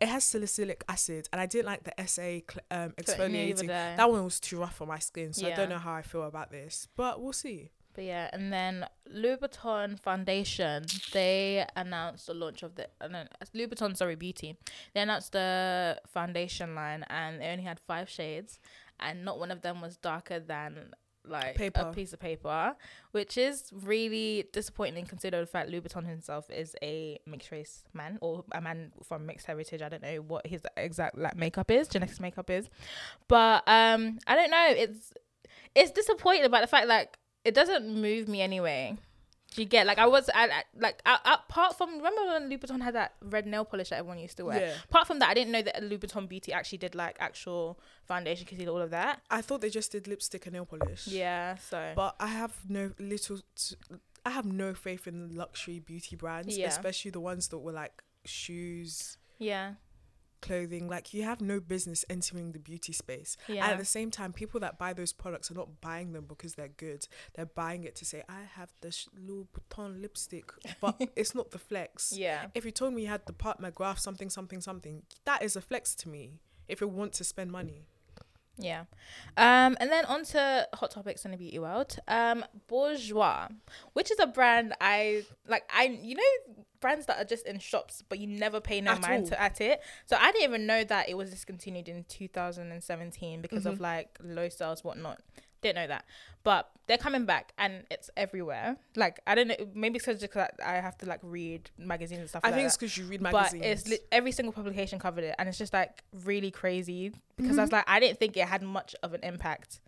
[0.00, 3.66] It has salicylic acid, and I didn't like the SA cl- um, exfoliating.
[3.66, 6.22] That one was too rough for my skin, so I don't know how I feel
[6.22, 6.86] about this.
[6.94, 7.70] But we'll see.
[7.98, 13.24] But yeah, and then Louboutin Foundation, they announced the launch of the uh, no,
[13.56, 14.56] Louboutin, sorry, Beauty.
[14.94, 18.60] They announced the foundation line, and they only had five shades,
[19.00, 20.92] and not one of them was darker than
[21.26, 21.88] like Paper.
[21.88, 22.76] a piece of paper,
[23.10, 28.44] which is really disappointing considering the fact Louboutin himself is a mixed race man or
[28.52, 29.82] a man from mixed heritage.
[29.82, 32.70] I don't know what his exact like makeup is, genetics makeup is,
[33.26, 34.66] but um, I don't know.
[34.68, 35.12] It's
[35.74, 38.96] it's disappointing about the fact like it doesn't move me anyway.
[39.54, 42.82] Do you get like I was I, I, like I, apart from remember when Louboutin
[42.82, 44.60] had that red nail polish that everyone used to wear.
[44.60, 44.74] Yeah.
[44.90, 48.72] Apart from that, I didn't know that Louboutin Beauty actually did like actual foundation, concealer,
[48.72, 49.22] all of that.
[49.30, 51.06] I thought they just did lipstick and nail polish.
[51.06, 53.38] Yeah, so But I have no little.
[53.56, 53.76] T-
[54.26, 56.68] I have no faith in luxury beauty brands, Yeah.
[56.68, 59.74] especially the ones that were like shoes, yeah,
[60.40, 60.88] clothing.
[60.88, 63.36] Like you have no business entering the beauty space.
[63.48, 66.24] yeah, And at the same time, people that buy those products are not buying them
[66.28, 67.06] because they're good.
[67.34, 71.58] They're buying it to say, I have the sh- Louboutin lipstick, but it's not the
[71.58, 72.12] flex.
[72.16, 75.56] yeah, If you told me you had the Pat McGrath something, something, something, that is
[75.56, 77.86] a flex to me if you want to spend money.
[78.58, 78.84] Yeah.
[79.36, 81.96] Um, and then on to hot topics in the beauty world.
[82.08, 83.48] Um, Bourjois,
[83.92, 85.62] which is a brand I like.
[85.74, 89.00] I you know brands that are just in shops, but you never pay no At
[89.00, 89.28] mind all.
[89.30, 89.80] to at it.
[90.06, 93.80] So I didn't even know that it was discontinued in 2017 because of Mhm.
[93.80, 95.20] like low sales, whatnot.
[95.60, 96.04] Didn't know that,
[96.44, 98.76] but they're coming back and it's everywhere.
[98.94, 102.42] Like I don't know, maybe it's because I have to like read magazines and stuff.
[102.44, 103.64] I like think it's because you read but magazines.
[103.64, 107.62] it's li- every single publication covered it, and it's just like really crazy because I
[107.62, 107.64] Mhm.
[107.64, 109.80] was like, I didn't think it had much of an impact.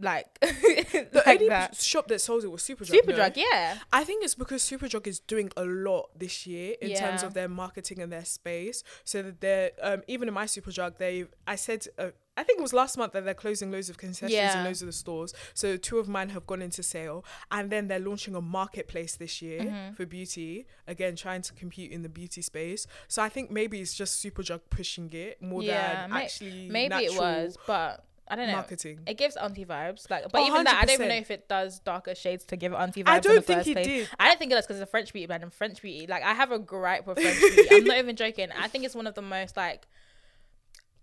[0.00, 1.74] Like, the like only that.
[1.76, 2.92] shop that sold it was Superdrug.
[2.92, 3.00] no?
[3.00, 3.78] Superdrug, yeah.
[3.92, 7.48] I think it's because Superdrug is doing a lot this year in terms of their
[7.48, 8.84] marketing and their space.
[9.02, 12.62] So that they're um, even in my Superdrug, they I said uh, I think it
[12.62, 14.58] was last month that they're closing loads of concessions Yeah.
[14.58, 15.34] in loads of the stores.
[15.54, 19.42] So two of mine have gone into sale, and then they're launching a marketplace this
[19.42, 19.96] year Mhm.
[19.96, 20.66] for beauty.
[20.86, 22.86] Again, trying to compete in the beauty space.
[23.08, 26.94] So I think maybe it's just Superdrug pushing it more Yeah, than may- actually Maybe
[27.04, 28.52] it was, but I don't know.
[28.54, 29.00] marketing.
[29.06, 31.48] It gives auntie vibes, like, but Oh, even that, I don't even know if it
[31.48, 33.08] does darker shades to give auntie vibes.
[33.08, 33.86] I in the don't think he place.
[33.86, 34.08] did.
[34.20, 36.06] I don't think it does because it's a French beauty brand and French beauty.
[36.06, 37.68] Like, I have a gripe with French beauty.
[37.74, 38.48] I'm not even joking.
[38.52, 39.86] I think it's one of the most like.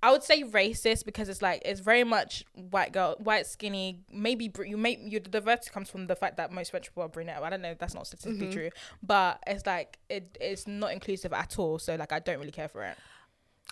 [0.03, 4.01] I would say racist because it's like it's very much white girl, white skinny.
[4.11, 7.09] Maybe br- you may your diversity comes from the fact that most French people are
[7.09, 7.41] brunette.
[7.41, 7.75] I don't know.
[7.77, 8.53] That's not statistically Mhm.
[8.53, 8.69] true,
[9.01, 11.79] but it's like it it's not inclusive at all.
[11.79, 12.97] So like I don't really care for it.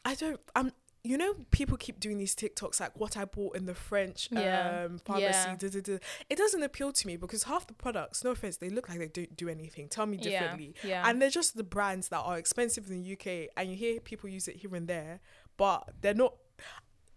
[0.05, 0.39] I don't.
[0.55, 0.71] I'm.
[1.05, 4.85] You know, people keep doing these TikToks like what I bought in the French Yeah.
[4.85, 5.25] um, pharmacy.
[5.33, 5.55] Yeah.
[5.59, 5.97] duh, duh, duh.
[6.29, 9.09] It doesn't appeal to me because half the products, no offense, they look like they
[9.09, 9.89] don't do anything.
[9.89, 10.75] Tell me Yeah, differently.
[10.81, 11.03] yeah.
[11.05, 14.29] And they're just the brands that are expensive in the UK, and you hear people
[14.29, 15.19] use it here and there,
[15.57, 16.35] but they're not.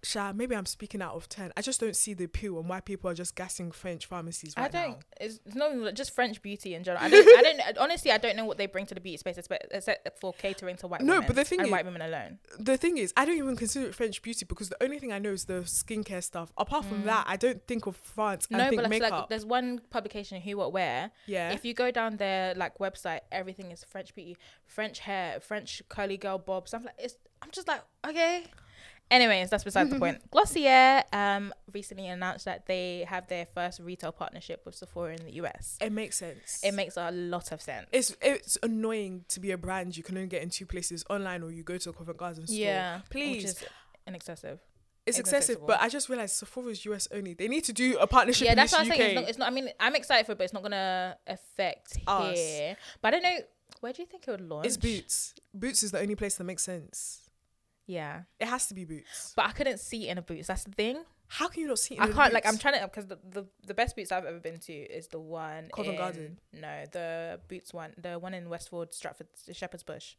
[0.03, 1.53] Sha, maybe I'm speaking out of turn.
[1.57, 4.67] I just don't see the appeal and why people are just gassing French pharmacies right
[4.67, 4.91] I don't.
[4.93, 4.99] now.
[5.21, 7.05] It's, it's not just French beauty in general.
[7.05, 7.27] I don't.
[7.39, 7.79] I don't.
[7.81, 10.77] Honestly, I don't know what they bring to the beauty space, except except for catering
[10.77, 11.27] to white No, women.
[11.27, 12.39] but the thing and is- white women alone.
[12.57, 15.19] The thing is, I don't even consider it French beauty because the only thing I
[15.19, 16.53] know is the skincare stuff.
[16.57, 18.47] Apart from that, I don't think of France.
[18.53, 18.59] I Mm.
[18.59, 19.11] No, think but like, makeup.
[19.23, 21.11] like there's one publication, Who What Wear.
[21.27, 21.51] yeah.
[21.51, 26.17] If you go down their like website, everything is French beauty, French hair, French curly
[26.17, 26.69] girl bob.
[26.69, 27.17] Stuff like it's.
[27.43, 28.45] I'm just like okay.
[29.09, 30.19] Anyways, that's beside the point.
[30.33, 35.33] Glossier um recently announced that they have their first retail partnership with Sephora in the
[35.35, 35.79] US.
[35.81, 36.61] It makes sense.
[36.65, 37.87] It makes a lot of sense.
[37.93, 41.43] it's it's annoying to be a brand you can only get in two places online
[41.43, 42.57] or you go to a Covent Garden store.
[42.59, 43.45] yeah, please.
[43.45, 43.65] which is
[44.07, 44.59] excessive.
[45.07, 47.35] It's excessive, but I just realized Sephora's US only.
[47.35, 49.01] They need to do a partnership yeah, that's what I'm saying.
[49.01, 49.49] It's not, it's not.
[49.49, 52.37] I mean, I'm excited for it, but it's not gonna affect Us.
[52.37, 52.77] here.
[53.01, 53.39] But I don't know.
[53.81, 54.67] Where do you think it would launch?
[54.67, 55.35] it's Boots.
[55.55, 57.21] Boots is the only place that makes sense.
[57.87, 59.33] Yeah, It has to be Boots.
[59.37, 60.49] but I couldn't see in a boots.
[60.49, 61.05] That's the thing.
[61.29, 61.97] How can you not see?
[61.99, 62.33] I can't.
[62.33, 65.09] Like, I'm trying to because the, the the best boots I've ever been to is
[65.09, 66.39] the one in Covent in, Garden?
[66.53, 70.15] No, the boots one, the one in Westford, Stratford, Shepherd's Bush.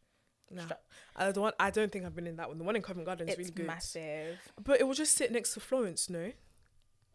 [0.49, 0.63] No.
[0.63, 0.77] Stra-
[1.15, 2.58] Uh, the one I don't think I've been in that one.
[2.58, 3.67] The one in Covent Garden is It's really good.
[3.67, 4.38] massive.
[4.63, 6.32] But it will just sit next to Florence, no?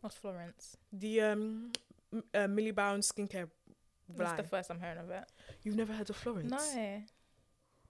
[0.00, 0.76] What's Florence?
[0.92, 1.72] The um
[2.34, 3.48] uh, Millie Brown skincare
[4.08, 4.36] That's line.
[4.36, 5.24] the first I'm hearing of it.
[5.62, 6.50] You've never heard of Florence?
[6.50, 7.02] No.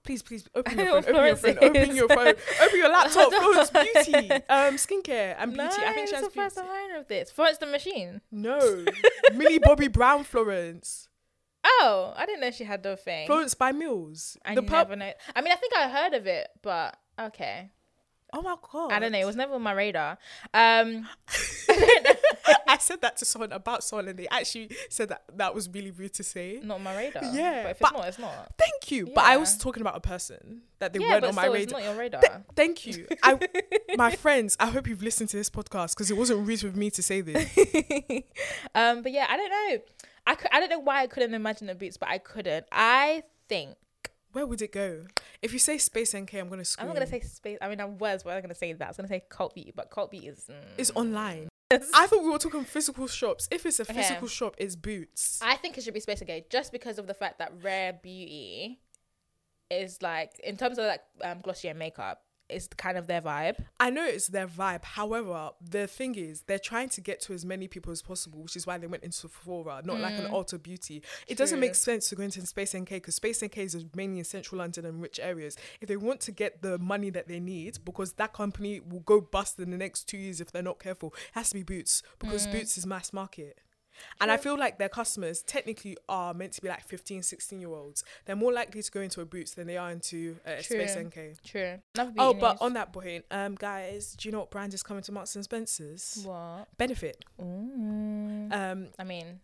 [0.03, 1.15] Please, please open your phone.
[1.15, 1.57] Open your phone.
[1.61, 2.33] Open your phone.
[2.61, 3.33] Open your laptop.
[3.33, 4.31] Florence Beauty.
[4.49, 5.77] Um, skincare and beauty.
[5.77, 6.69] No, I think she has the first beauty.
[6.69, 7.31] I'm hearing of this.
[7.31, 8.21] Florence the Machine.
[8.31, 8.85] No,
[9.33, 11.07] Millie Bobby Brown Florence.
[11.65, 13.25] Oh, I didn't know she had the thing.
[13.27, 14.37] Florence by Mills.
[14.43, 14.97] I the never pub.
[14.97, 15.11] know.
[15.35, 17.71] I mean, I think I heard of it, but okay.
[18.33, 18.91] Oh my god.
[18.91, 19.19] I don't know.
[19.19, 20.17] It was never on my radar.
[20.53, 21.07] Um,
[22.67, 25.91] I said that to someone about someone, and they actually said that that was really
[25.91, 26.59] rude to say.
[26.63, 27.23] not on my radar.
[27.25, 28.53] Yeah, but if but- it's not, it's not.
[28.57, 31.45] Thank you, but I was talking about a person that they yeah, weren't on my
[31.45, 31.79] radar.
[31.79, 32.21] not your radar.
[32.21, 33.07] Th- thank you.
[33.21, 33.39] I,
[33.95, 36.89] my friends, I hope you've listened to this podcast because it wasn't rude with me
[36.91, 37.45] to say this.
[38.75, 39.83] um, but yeah, I don't know.
[40.25, 42.65] I could, I don't know why I couldn't imagine the boots, but I couldn't.
[42.71, 43.75] I think
[44.33, 45.05] Where would it go?
[45.41, 46.89] If you say Space NK, I'm gonna scream.
[46.89, 47.57] I'm not gonna say space.
[47.61, 48.83] I mean, I was, but I'm gonna say that.
[48.85, 50.49] I was gonna say cult beauty, but cult beauty is.
[50.51, 51.47] Mm, it's online.
[51.71, 53.47] I thought we were talking physical shops.
[53.49, 53.93] If it's a Okay.
[53.93, 55.39] physical shop, it's Boots.
[55.41, 58.79] I think it should be Space NK just because of the fact that Rare Beauty
[59.71, 63.55] is like, in terms of like um, Glossier makeup, is kind of their vibe.
[63.79, 64.83] I know it's their vibe.
[64.83, 68.55] However, the thing is, they're trying to get to as many people as possible, which
[68.55, 71.01] is why they went into Sephora, not like an Ulta Beauty.
[71.27, 71.61] It doesn't Mm.
[71.61, 74.85] Make sense to go into Space NK because Space NK is mainly in central London
[74.85, 75.55] and rich areas.
[75.79, 79.21] If they want to get the money that they need, because that company will go
[79.21, 82.03] bust in the next two years if they're not careful, it has to be Boots
[82.19, 83.59] because Boots is mass market.
[84.21, 87.69] And I feel like their customers technically are meant to be like 15, 16 year
[87.69, 88.03] olds.
[88.25, 91.43] They're more likely to go into a Boots than they are into uh, Space NK.
[91.43, 91.79] True.
[92.17, 95.11] Oh, but on that point, um, guys, do you know what brand is coming to
[95.11, 96.23] Marks and Spencers?
[96.25, 96.67] what?
[96.77, 97.23] Benefit.
[97.41, 98.49] Ooh.
[98.51, 99.39] Um, I mean,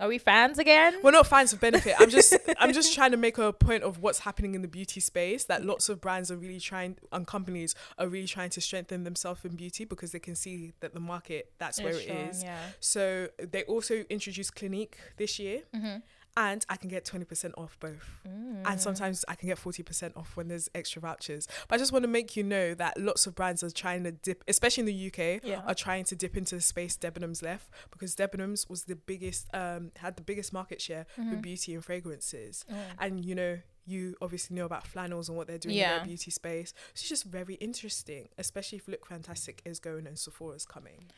[0.00, 0.96] are we fans again?
[1.02, 1.94] we're not fans of Benefit.
[1.98, 4.98] I'm just, I'm just trying to make a point of what's happening in the beauty
[5.00, 5.44] space.
[5.44, 9.44] That lots of brands are really trying, and companies are really trying to strengthen themselves
[9.44, 12.42] in beauty because they can see that the market that's where it strong, is.
[12.42, 12.58] Yeah.
[12.80, 15.60] So they also introduced Clinique this year.
[15.74, 15.98] Mm-hmm.
[16.40, 18.08] And I can get 20% off both.
[18.26, 18.62] Mm.
[18.64, 21.46] And sometimes I can get 40% off when there's extra vouchers.
[21.68, 24.12] But I just want to make you know that lots of brands are trying to
[24.12, 25.60] dip, especially in the UK, Yeah.
[25.66, 29.92] are trying to dip into the space Debenhams left because Debenhams was the biggest, um,
[29.98, 31.30] had the biggest market share Mm-hmm.
[31.30, 32.64] for beauty and fragrances.
[32.72, 32.76] Mm.
[32.98, 35.96] And you know, you obviously know about flannels and what they're doing in Yeah.
[35.98, 36.72] their beauty space.
[36.94, 41.10] So it's just very interesting, especially if Look Fantastic is going and Sephora is coming.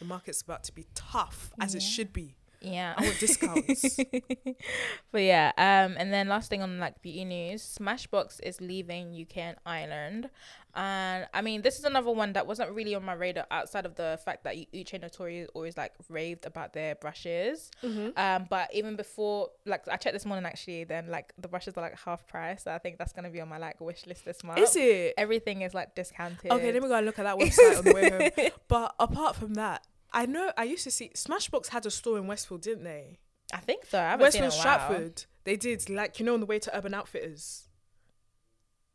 [0.00, 2.34] The market's about to be tough, as it should be.
[2.66, 2.94] Yeah.
[3.00, 3.96] Want discounts.
[5.12, 9.36] but yeah, um, and then last thing on like beauty news, Smashbox is leaving UK
[9.38, 10.30] and Ireland,
[10.74, 13.94] and I mean this is another one that wasn't really on my radar outside of
[13.94, 17.70] the fact that Uche Natori always like raved about their brushes.
[17.82, 18.10] Mm-hmm.
[18.16, 21.82] Um, but even before, like I checked this morning actually, then like the brushes are
[21.82, 22.64] like half price.
[22.64, 24.58] So I think that's gonna be on my like wish list this month.
[24.58, 25.14] Is it?
[25.16, 26.50] Everything is like discounted.
[26.50, 28.50] Okay, let me go and look at that website on the way home.
[28.68, 32.26] But apart from that, I know I used to see Smashbox had a store in
[32.26, 33.18] Westfield, didn't they?
[33.52, 33.98] I think so.
[33.98, 34.58] I Westfield, in a while.
[34.60, 35.24] Stratford.
[35.44, 37.68] They did, like you know, on the way to Urban Outfitters.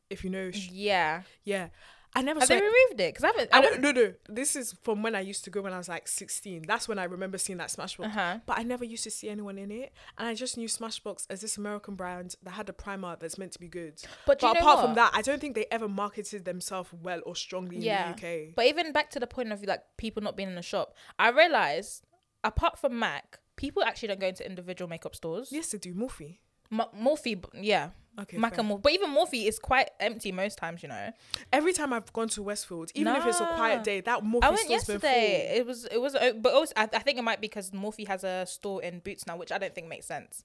[0.10, 1.21] If you know, sh- Yeah.
[1.43, 1.69] yeah,
[2.13, 2.60] I never Have they it.
[2.60, 3.13] removed it?
[3.13, 3.50] Because I haven't.
[3.54, 4.13] I I don't, no, no.
[4.28, 6.63] This is from when I used to go when I was like 16.
[6.67, 8.06] That's when I remember seeing that Smashbox.
[8.06, 8.39] Uh huh.
[8.45, 11.39] But I never used to see anyone in it, and I just knew Smashbox as
[11.39, 14.02] this American brand that had a primer that's meant to be good.
[14.26, 14.86] But, But apart what?
[14.86, 18.10] from that, I don't think they ever marketed themselves well or strongly Yeah.
[18.12, 18.56] in the UK.
[18.56, 21.30] But even back to the point of like people not being in the shop, I
[21.30, 22.04] realized
[22.43, 25.50] apart from Mac, people actually don't go into individual makeup stores.
[25.52, 25.93] yes, they do.
[25.93, 26.39] Morphe.
[26.71, 28.38] M- Morphe, yeah, Okay.
[28.38, 28.60] Mac fair.
[28.62, 30.84] and Morphe, but even Morphe is quite empty most times.
[30.84, 31.12] You know,
[31.54, 34.50] Every time I've gone to Westfield, even if it's a quiet day, that Morphe I
[34.50, 35.54] went yesterday.
[35.58, 38.08] It was it was, o- but also I, I think it might be because Morphe
[38.08, 40.43] has a store in Boots now, which I don't think makes sense.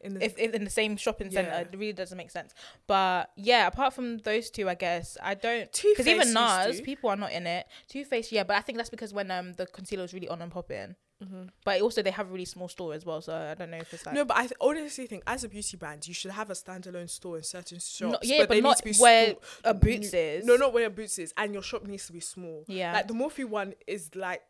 [0.00, 1.58] In the, If, if in the same shopping center, Yeah.
[1.62, 2.54] it really doesn't make sense.
[2.86, 5.72] But yeah, apart from those two, I guess I don't.
[5.72, 7.66] Too Because even NARS, people are not in it.
[7.88, 10.40] Too Faced, yeah, but I think that's because when um the concealer was really on
[10.40, 10.94] and popping.
[11.22, 11.50] Mhm.
[11.64, 13.92] But also they have a really small store as well, so I don't know if
[13.92, 16.48] it's like no, but I th- honestly think as a beauty brand, you should have
[16.48, 18.00] a standalone store in certain shops.
[18.00, 19.42] No- yeah, but, they need not to be where small.
[19.64, 20.44] a Boots is.
[20.44, 22.64] No, not where a Boots is, and your shop needs to be small.
[22.68, 22.92] Yeah.
[22.92, 24.42] Like the Morphe one is like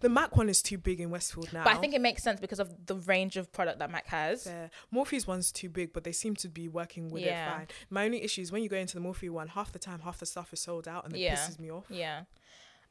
[0.00, 1.62] the Mac one is too big in Westfield now.
[1.64, 4.44] But I think it makes sense because of the range of product that Mac has.
[4.44, 4.70] Fair.
[4.94, 7.48] Morphe's one's too big, but they seem to be working with Yeah.
[7.48, 7.66] it fine.
[7.90, 10.20] My only issue is when you go into the Morphe one, half the time, half
[10.20, 11.34] the stuff is sold out, and it Yeah.
[11.36, 11.84] pisses me off.
[11.90, 12.22] Yeah.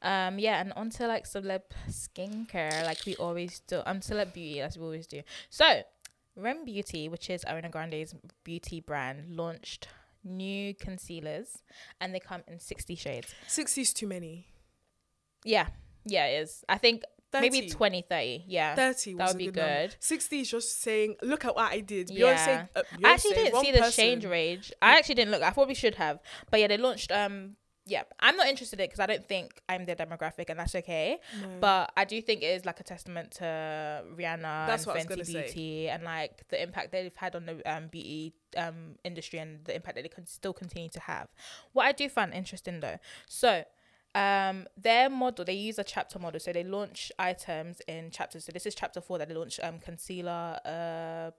[0.04, 3.82] Um, yeah, and onto like celeb skincare, like we always do.
[3.86, 5.22] Um, celeb beauty, as we always do.
[5.48, 5.82] So,
[6.36, 8.14] Rem Beauty, which is Ariana Grande's
[8.44, 9.88] beauty brand, launched
[10.22, 11.62] new concealers,
[12.00, 13.34] and they come in sixty shades.
[13.46, 14.46] Sixty's too many.
[15.42, 15.68] Yeah,
[16.04, 16.64] yeah, it is.
[16.68, 17.50] I think 30.
[17.50, 18.44] maybe 20, 30.
[18.46, 19.54] Yeah, Thirty that would be good.
[19.54, 19.96] good.
[19.98, 22.10] Sixty is just saying, look at what I did.
[22.10, 22.36] Yeah.
[22.36, 22.68] Beyonce.
[22.76, 23.92] Uh, I actually didn't see the person.
[24.04, 24.72] change range.
[24.80, 25.42] I actually didn't look.
[25.42, 26.20] I probably should have.
[26.50, 27.10] But yeah, they launched.
[27.10, 30.58] Um, yeah, I'm not interested in it because I don't think I'm their demographic, and
[30.58, 31.18] that's okay.
[31.42, 31.48] No.
[31.60, 34.98] But I do think it is like a testament to Rihanna That's and what I
[34.98, 35.42] was Fenty gonna say.
[35.42, 39.74] Beauty and like the impact they've had on the um, beauty um, industry and the
[39.74, 41.28] impact that they can still continue to have.
[41.72, 43.64] What I do find interesting though, so
[44.14, 48.44] um, their model they use a chapter model, so they launch items in chapters.
[48.44, 51.32] So this is chapter four that they launch um, concealer, uh,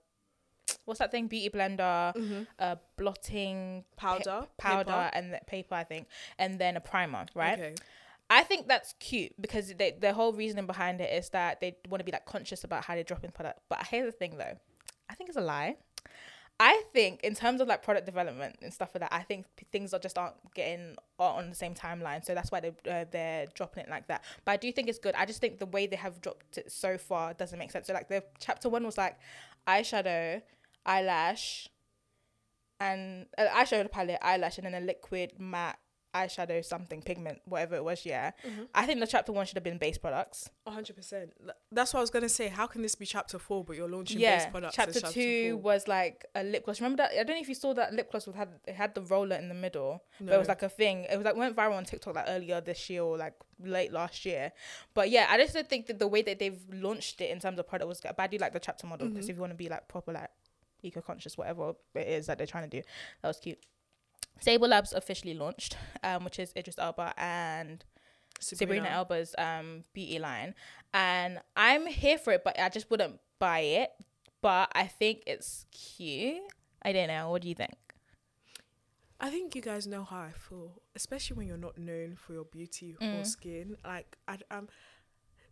[0.84, 1.26] what's that thing?
[1.28, 2.46] Beauty blender, Mhm.
[2.58, 5.10] uh, blotting powder, powder, paper.
[5.12, 7.58] and the paper, I think, and then a primer, right?
[7.58, 7.74] Okay.
[8.28, 12.00] I think that's cute because they, the whole reasoning behind it is that they want
[12.00, 13.60] to be like conscious about how they drop in product.
[13.68, 14.58] But here's the thing though,
[15.08, 15.76] I think it's a lie.
[16.58, 19.92] I think in terms of like product development and stuff like that, I think things
[19.92, 22.24] are just aren't getting are on the same timeline.
[22.24, 24.24] So that's why they uh, they're dropping it like that.
[24.44, 25.14] But I do think it's good.
[25.16, 27.88] I just think the way they have dropped it so far doesn't make sense.
[27.88, 29.18] So like the chapter one was like
[29.66, 30.40] eyeshadow,
[30.86, 31.68] eyelash,
[32.80, 35.78] and uh, eyeshadow palette, eyelash, and then a liquid matte
[36.18, 38.30] eyeshadow something pigment whatever it was yeah
[38.74, 41.30] i think the chapter one should have been base products hundred percent.
[41.72, 42.48] That's what I was gonna say.
[42.48, 44.78] How can this be chapter four, but you're launching base yeah products?
[44.78, 45.60] as chapter two four?
[45.62, 48.10] was like a lip gloss remember that i don't know if you saw that lip
[48.10, 50.68] gloss with had it had the roller in the middle but it was like a
[50.68, 53.34] thing it was like went viral on tiktok like earlier this year or like
[53.76, 54.52] late last year
[54.94, 57.58] but yeah i just don't think that the way that they've launched it in terms
[57.58, 59.30] of product was good but i do like the chapter model because Mhm.
[59.30, 60.30] if you want to be like proper like
[60.82, 62.82] eco-conscious whatever it is that they're trying to do
[63.22, 63.58] that was cute
[64.40, 67.84] Sable Labs officially launched, um, which is Idris Elba and
[68.40, 70.54] Sabrina Elba's um beauty line,
[70.92, 73.90] and I'm here for it, but I just wouldn't buy it.
[74.42, 76.42] But I think it's cute.
[76.82, 77.30] I don't know.
[77.30, 77.72] What do you think?
[79.18, 82.44] I think you guys know how I feel, especially when you're not known for your
[82.44, 83.26] beauty or Mm.
[83.26, 83.76] skin.
[83.82, 84.68] Like, I, um,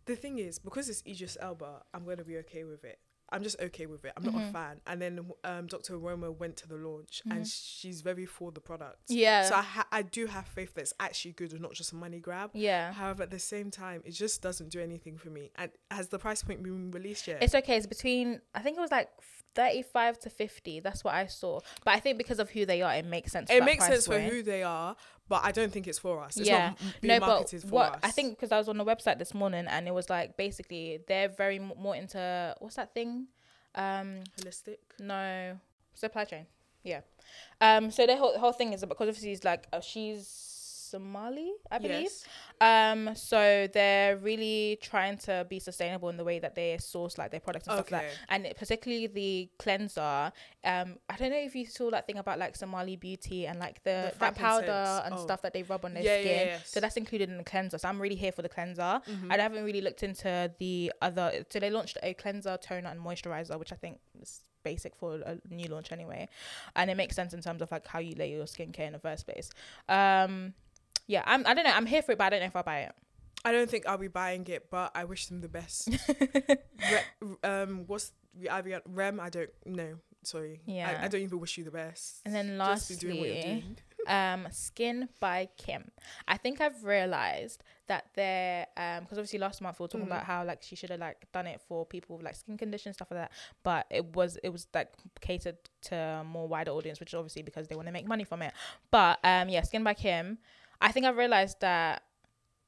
[0.05, 2.99] the thing is, because it's Idris Elba, I'm gonna be okay with it.
[3.35, 4.13] I'm just okay with it.
[4.17, 4.51] I'm not a Mhm.
[4.53, 4.81] fan.
[4.87, 5.97] And then um, Dr.
[5.97, 7.79] Roma went to the launch, and Mhm.
[7.79, 9.01] she's very for the product.
[9.09, 9.43] Yeah.
[9.49, 11.95] So I, ha- I do have faith that it's actually good and not just a
[11.95, 12.51] money grab.
[12.53, 12.93] yeah.
[12.93, 15.51] However, at the same time, it just doesn't do anything for me.
[15.55, 17.43] And has the price point been released yet?
[17.43, 17.77] It's okay.
[17.77, 19.09] It's between I think it was like
[19.55, 20.79] thirty-five to fifty.
[20.79, 21.59] That's what I saw.
[21.83, 23.49] But I think because of who they are, it makes sense.
[23.49, 24.95] for it makes sense for who they are,
[25.27, 26.37] but I don't think it's for us.
[26.37, 26.69] It's Yeah.
[26.69, 27.99] not being no, marketed but for what us.
[28.03, 30.99] I think because I was on the website this morning and it was like basically
[31.07, 33.27] they're very m- more into what's that thing?
[33.75, 34.77] Um, holistic.
[34.99, 35.59] no
[35.93, 36.45] supply chain.
[36.83, 37.01] Yeah.
[37.59, 37.89] Um.
[37.91, 40.27] So the whole whole thing is because obviously it's like uh, she's
[40.91, 42.11] Somali, I believe.
[42.11, 42.25] Yes.
[42.61, 43.15] Um.
[43.15, 47.39] So they're really trying to be sustainable in the way that they source like their
[47.39, 48.09] products and stuff like Okay.
[48.11, 48.19] that.
[48.29, 50.31] And it- particularly the cleanser.
[50.63, 50.97] Um.
[51.09, 54.11] I don't know if you saw that thing about like Somali beauty and like the,
[54.13, 55.17] The that powder and Oh.
[55.23, 56.47] stuff that they rub on their Yeah, yeah, skin.
[56.47, 56.69] yes.
[56.69, 57.77] So that's included in the cleanser.
[57.77, 59.01] So I'm really here for the cleanser.
[59.05, 59.31] Mhm.
[59.31, 61.45] I haven't really looked into the other.
[61.49, 65.37] So they launched a cleanser, toner, and moisturizer, which I think is basic for a
[65.51, 66.27] new launch anyway,
[66.75, 68.99] and it makes sense in terms of like how you lay your skincare in the
[68.99, 69.51] first place.
[69.87, 70.55] Um,
[71.07, 71.45] yeah, I'm.
[71.45, 71.71] I don't know.
[71.73, 72.91] I'm here for it, but I don't know if I'll buy it.
[73.43, 75.89] I don't think I'll be buying it, but I wish them the best.
[76.49, 78.11] Re- um, what's
[78.85, 79.19] Rem?
[79.19, 79.95] I don't know.
[80.23, 80.61] Sorry.
[80.65, 80.97] Yeah.
[81.01, 82.21] I, I don't even wish you the best.
[82.25, 83.77] And then Just be doing what you're lastly, doing.
[84.07, 85.91] um, Skin by Kim.
[86.27, 90.11] I think I've realized that they're um because obviously last month we were talking Mhm.
[90.11, 92.95] about how like she should have like done it for people with like skin conditions
[92.95, 94.91] stuff like that, but it was it was like
[95.21, 98.23] catered to a more wider audience, which is obviously because they want to make money
[98.23, 98.53] from it.
[98.89, 100.39] But um yeah, Skin by Kim.
[100.85, 102.03] I think I've realized that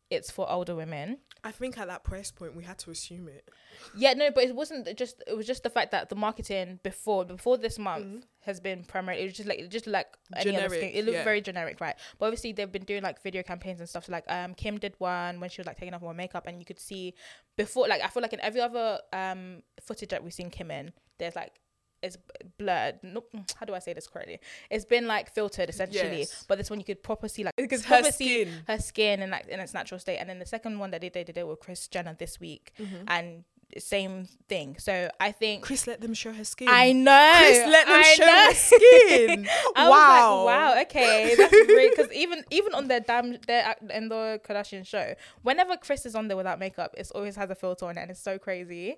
[0.10, 1.20] it's for older women.
[1.44, 3.48] I think at that price point we had to assume it.
[3.96, 5.24] Yeah, no, but it wasn't just.
[5.28, 8.24] It was just the fact that the marketing before before this month Mhm.
[8.42, 9.22] has been primarily.
[9.24, 10.92] It was just like just like any other Generic, skin.
[10.96, 11.24] It looked yeah.
[11.24, 11.96] very generic, right?
[12.18, 14.06] But obviously they've been doing like video campaigns and stuff.
[14.06, 16.58] So like um Kim did one when she was like taking off more makeup, and
[16.60, 17.14] you could see
[17.56, 17.88] before.
[17.88, 21.36] Like I feel like in every other um footage that we've seen Kim in, there's
[21.36, 21.54] like.
[22.02, 22.18] It's
[22.58, 23.00] blurred.
[23.04, 23.24] No,
[23.60, 24.40] how do I say this correctly?
[24.70, 26.46] It's been like filtered essentially, Yes.
[26.48, 28.50] but this one you could proper see like Because her skin.
[28.68, 30.18] her skin in like in its natural state.
[30.18, 32.72] And then the second one that they did, they did with Kris Jenner this week,
[32.80, 33.04] Mhm.
[33.08, 33.44] and
[33.80, 34.78] same thing.
[34.80, 36.70] So I think Kris let them show her skin.
[36.72, 37.34] I know.
[37.38, 38.46] Kris let them I show know.
[38.48, 39.48] her skin.
[39.76, 40.44] Wow.
[40.46, 41.90] like, wow, okay, that's great.
[41.96, 46.28] Because even even on their damn their in the Kardashian show, whenever Kris is on
[46.28, 48.98] there without makeup, it always has a filter on it, and it's so crazy.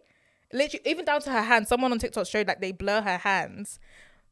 [0.52, 1.68] Literally, even down to her hands.
[1.68, 3.80] Someone on TikTok showed like they blur her hands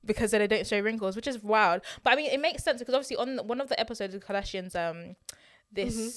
[0.06, 1.82] because then they don't show wrinkles, which is wild.
[2.04, 4.76] But I mean, it makes sense because obviously on one of the episodes of Kardashians,
[4.76, 5.16] um,
[5.72, 6.12] this Mhm.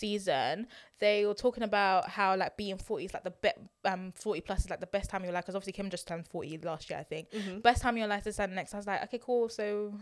[0.00, 0.66] season,
[0.98, 3.50] they were talking about how like being forty is like the be-
[3.84, 6.06] um forty plus is like the best time of your life because obviously Kim just
[6.06, 7.62] turned forty last year, I think Mhm.
[7.62, 8.72] best time of your life to and next.
[8.74, 9.48] I was like, okay, cool.
[9.48, 9.94] So,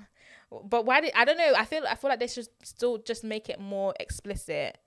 [0.64, 1.52] but why did I don't know?
[1.56, 4.78] I feel I feel like they should still just make it more explicit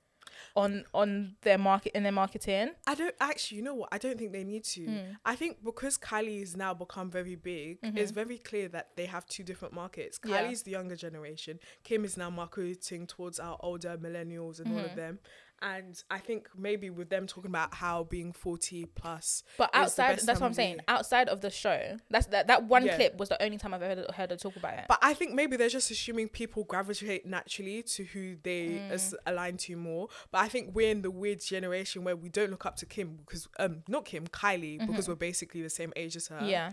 [0.56, 2.72] on on their market in their marketing.
[2.88, 3.58] I don't actually.
[3.58, 3.90] You know what?
[3.92, 4.82] I don't think they need to.
[4.82, 5.18] Mm.
[5.26, 7.98] I think because Kylie has now become very big, Mhm.
[7.98, 10.20] it's very clear that they have two different markets.
[10.26, 10.44] Yeah.
[10.44, 11.60] Kylie's the younger generation.
[11.84, 14.90] Kim is now marketing towards our older millennials and all Mhm.
[14.90, 15.20] of them.
[15.62, 20.40] And I think maybe with them talking about how being forty plus, But outside, that's
[20.40, 20.80] what I'm saying.
[20.88, 22.96] Outside of the show, that's that that one Yeah.
[22.96, 24.86] clip was the only time I've ever heard her talk about it.
[24.88, 28.90] but I think maybe they're just assuming people gravitate naturally to who they Mm.
[28.92, 30.10] as align to more.
[30.32, 33.18] But I think we're in the weird generation where we don't look up to Kim
[33.18, 35.10] because um not Kim Kylie because Mhm.
[35.10, 36.40] we're basically the same age as her.
[36.44, 36.72] yeah,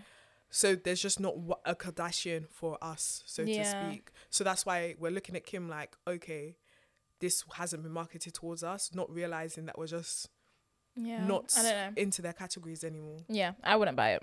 [0.50, 1.34] So there's just not
[1.66, 3.58] a Kardashian for us, so Yeah.
[3.58, 4.12] to speak.
[4.30, 6.56] So that's why we're looking at Kim like, okay,
[7.20, 10.28] this hasn't been marketed towards us, not realizing that we're just
[10.96, 11.24] yeah.
[11.26, 12.02] not I don't know.
[12.02, 13.18] into their categories anymore.
[13.28, 14.22] Yeah, I wouldn't buy it.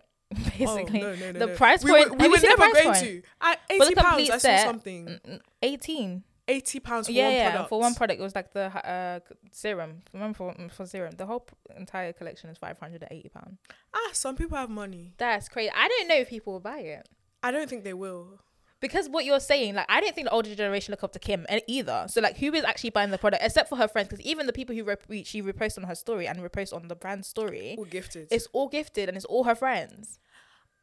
[0.58, 2.74] Basically, oh, no, no, no, the price we point- Were, we were seen the never
[2.74, 3.06] going point?
[3.06, 3.22] to.
[3.42, 5.20] At eighty pounds, I saw something.
[5.62, 6.24] Eighteen.
[6.48, 7.50] Eighty pounds for yeah, one yeah.
[7.50, 7.70] product.
[7.70, 9.20] For one product, it was like the uh
[9.52, 10.04] serum.
[10.14, 13.30] Remember for, mm, for serum, the whole p- entire collection is five hundred and eighty
[13.30, 13.58] pound.
[13.96, 15.14] Ah, some people have money.
[15.18, 15.72] That's crazy.
[15.76, 17.10] I don't know if people will buy it
[17.42, 18.40] I don't think they will.
[18.86, 21.46] Because what you're saying, like, I don't think the older generation look up to Kim
[21.68, 22.06] either.
[22.10, 24.08] So, like, who is actually buying the product except for her friends?
[24.10, 26.96] Because even the people who rep- she repost on her story and repost on the
[26.96, 28.28] brand story, All gifted.
[28.32, 30.20] it's all gifted and it's all her friends.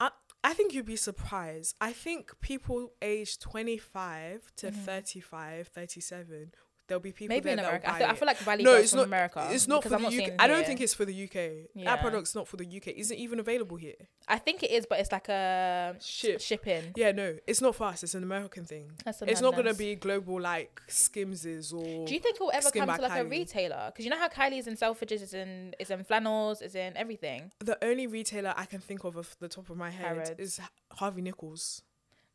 [0.00, 0.10] I
[0.44, 1.76] I think you'd be surprised.
[1.80, 4.74] I think people aged 25 to Mhm.
[4.84, 6.52] 35, 37,
[6.92, 7.90] there'll be people Maybe in America.
[7.90, 9.48] I feel, I feel like Valley No, it's not- America.
[9.50, 10.36] It's not for the seeing UK.
[10.38, 11.68] I don't think it's for the UK.
[11.74, 11.84] Yeah.
[11.86, 12.88] That product's not for the UK.
[12.88, 13.94] Isn't even available here.
[14.28, 16.38] I think it is, but it's like a Ship.
[16.40, 16.92] shipping.
[16.96, 18.02] Yeah, no, it's not for us.
[18.02, 18.92] It's an American thing.
[19.04, 22.04] That's It's not gonna be global like Skimses or.
[22.06, 23.84] Do you think it will ever come to like a retailer?
[23.86, 27.50] Because you know how Kylie's in Selfridges, is in is in flannels, is in everything.
[27.60, 30.30] the only retailer I can think of off the top of my head Harrods.
[30.38, 30.60] is
[30.92, 31.82] Harvey Nichols.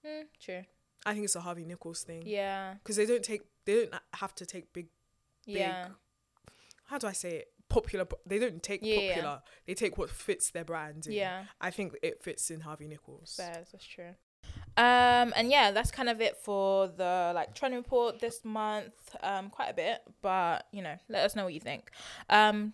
[0.06, 0.64] Mm, true.
[1.06, 2.24] I think it's a Harvey Nichols thing.
[2.26, 2.74] Yeah.
[2.76, 4.88] Because they don't take, they don't have to take big.
[5.46, 5.90] Yeah.
[6.86, 7.48] How do I say it?
[7.70, 8.08] popular.
[8.26, 9.10] They don't take Yeah, yeah.
[9.16, 9.42] popular.
[9.66, 11.06] They take what fits their brand.
[11.06, 11.12] in.
[11.12, 11.44] Yeah.
[11.60, 13.36] I think it fits in Harvey Nichols.
[13.36, 14.16] Fairs, that's true.
[14.78, 18.94] Um, and yeah, that's kind of it for the like trend report this month.
[19.22, 21.92] Um, quite a bit, but you know, let us know what you think.
[22.30, 22.74] Um,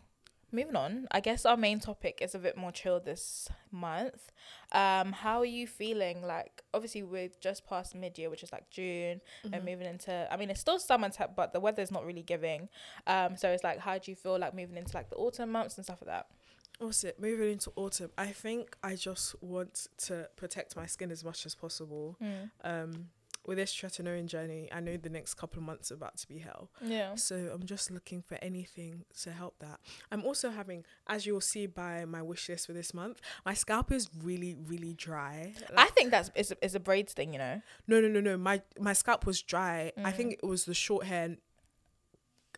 [0.53, 4.31] moving on, I guess our main topic is a bit more chill this month.
[4.71, 6.21] Um, how are you feeling?
[6.21, 9.53] Like, obviously, we're just past mid year, which is like June, Mm-hmm.
[9.53, 10.27] and moving into.
[10.31, 12.69] I mean, it's still summertime, but the weather's not really giving.
[13.07, 15.77] Um, so it's like, how do you feel like moving into like the autumn months
[15.77, 16.27] and stuff like that?
[16.79, 17.19] What's it?
[17.19, 21.53] Moving into autumn, I think I just want to protect my skin as much as
[21.55, 22.17] possible.
[22.63, 23.09] Um,
[23.45, 26.37] with this tretinoin journey, I know the next couple of months are about to be
[26.39, 26.69] hell.
[26.81, 27.15] Yeah.
[27.15, 29.79] So I'm just looking for anything to help that.
[30.11, 33.91] I'm also having, as you'll see by my wish list for this month, my scalp
[33.91, 35.53] is really, really dry.
[35.75, 37.61] I think that's it's a, it's a braids thing, you know.
[37.87, 38.37] No, no, no, no.
[38.37, 39.91] My my scalp was dry.
[39.97, 40.15] I Mm.
[40.15, 41.37] think it was the short hair.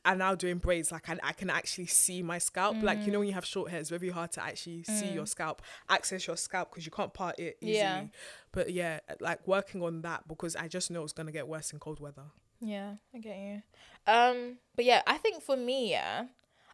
[0.06, 2.82] And now doing braids, like I, I can actually see my scalp.
[2.82, 3.22] Like you know, Mm.
[3.22, 6.38] when you have short hair, it's very hard to actually see your scalp, access your
[6.38, 7.76] scalp because you can't part it easily.
[7.78, 8.04] Yeah.
[8.52, 11.80] But yeah, like working on that because I just know it's gonna get worse in
[11.80, 12.26] cold weather.
[12.62, 13.62] Yeah, I get you.
[14.08, 16.26] Um, but yeah, I think for me, yeah,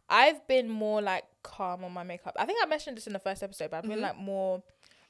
[0.08, 2.36] I've been more like calm on my makeup.
[2.38, 4.02] I think I mentioned this in the first episode, but I've been Mhm.
[4.02, 4.62] like more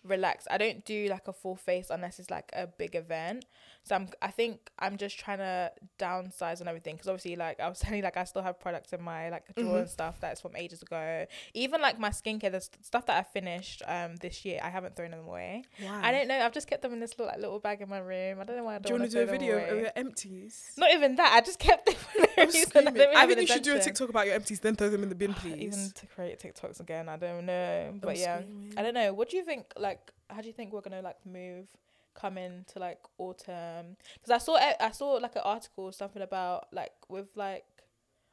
[0.04, 0.48] relaxed.
[0.50, 3.44] I don't do like a full face unless it's like a big event.
[3.84, 7.68] So I'm, I think I'm just trying to downsize on everything because obviously, like I
[7.68, 9.80] was telling like I still have products in my like drawer Mhm.
[9.80, 11.26] and stuff that's from ages ago.
[11.54, 14.94] Even like my skincare, the st- stuff that I finished um this year, I haven't
[14.96, 15.64] thrown them away.
[15.82, 16.00] Wow.
[16.02, 16.38] I don't know.
[16.38, 18.38] I've just kept them in this little like little bag in my room.
[18.40, 18.82] I don't know why I don't.
[18.82, 19.68] don't you want to do a video away.
[19.68, 20.72] of your empties?
[20.76, 21.32] Not even that.
[21.34, 21.94] I just kept them.
[22.38, 22.94] I, screaming.
[22.94, 23.80] don't even I have think you should do a.
[23.80, 25.60] TikTok about your empties, then throw them in the bin, please.
[25.60, 27.94] Even to create TikToks again, I don't know.
[28.00, 28.74] But I'm yeah, screaming.
[28.76, 29.12] I don't know.
[29.12, 29.66] What do you think?
[29.76, 29.91] Like,
[30.32, 31.66] how do you think we're gonna like move,
[32.14, 33.96] come into like autumn?
[34.14, 37.64] Because I saw I saw like an article something about like with like.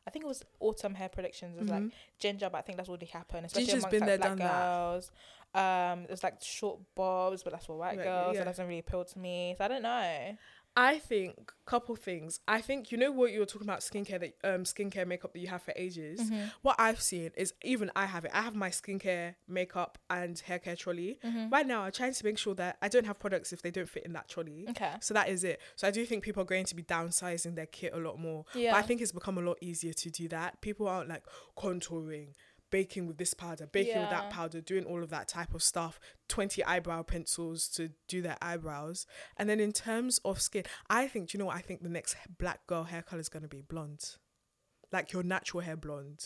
[0.08, 1.56] I think it was autumn hair predictions.
[1.56, 1.84] It was like
[2.18, 3.46] ginger, but I think that's already happened.
[3.46, 4.70] Especially Ginger's amongst been like, there, black that.
[4.72, 5.12] girls.
[5.54, 8.34] Um, it's like short bobs, but that's for white Right, girls.
[8.36, 8.42] yeah.
[8.42, 9.54] It doesn't really appeal to me.
[9.58, 10.38] So I don't know.
[10.80, 12.40] I think couple things.
[12.48, 15.40] I think you know what you were talking about skincare that um skincare makeup that
[15.40, 16.20] you have for ages.
[16.20, 16.48] Mm-hmm.
[16.62, 18.32] What I've seen is even I have it.
[18.34, 21.20] I have my skincare, makeup, and hair care trolley.
[21.24, 21.50] Mm-hmm.
[21.50, 23.90] Right now, I'm trying to make sure that I don't have products if they don't
[23.90, 24.66] fit in that trolley.
[24.70, 24.94] Okay.
[25.02, 25.60] So that is it.
[25.76, 28.46] So I do think people are going to be downsizing their kit a lot more.
[28.56, 28.72] Yeah.
[28.72, 30.62] But I think it's become a lot easier to do that.
[30.62, 31.24] People aren't like
[31.58, 32.30] contouring,
[32.72, 36.00] baking with this powder, baking with that powder, doing all of that type of stuff.
[36.28, 39.06] 20 eyebrow pencils to do their eyebrows.
[39.38, 41.58] And then in terms of skin, I think, do you know what?
[41.58, 44.18] I think the next black girl hair color is going to be blonde.
[44.92, 46.26] Like your natural hair blonde.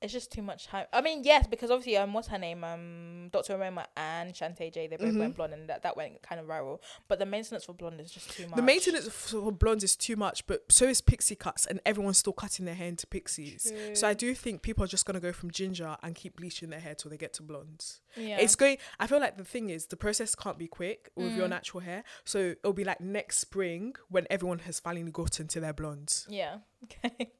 [0.00, 0.88] It's just too much hype.
[0.92, 2.62] I mean, yes, because obviously, um, what's her name?
[2.64, 3.54] Um, Dr.
[3.56, 5.18] Aroma and Shantae J, they both Mhm.
[5.18, 6.78] went blonde, and that, that went kind of viral.
[7.08, 8.56] But the maintenance for blonde is just too much.
[8.56, 12.32] The maintenance for blondes is too much, but so is pixie cuts, and everyone's still
[12.32, 13.72] cutting their hair into pixies.
[13.94, 16.80] So I do think people are just gonna go from ginger and keep bleaching their
[16.80, 18.00] hair till they get to blondes.
[18.18, 18.38] Yeah.
[18.38, 18.78] It's going.
[19.00, 21.50] I feel like the thing is the process can't be quick with your Mm.
[21.50, 25.72] natural hair, so it'll be like next spring when everyone has finally gotten to their
[25.72, 26.26] blondes.
[26.28, 26.58] yeah.
[26.84, 27.32] Okay.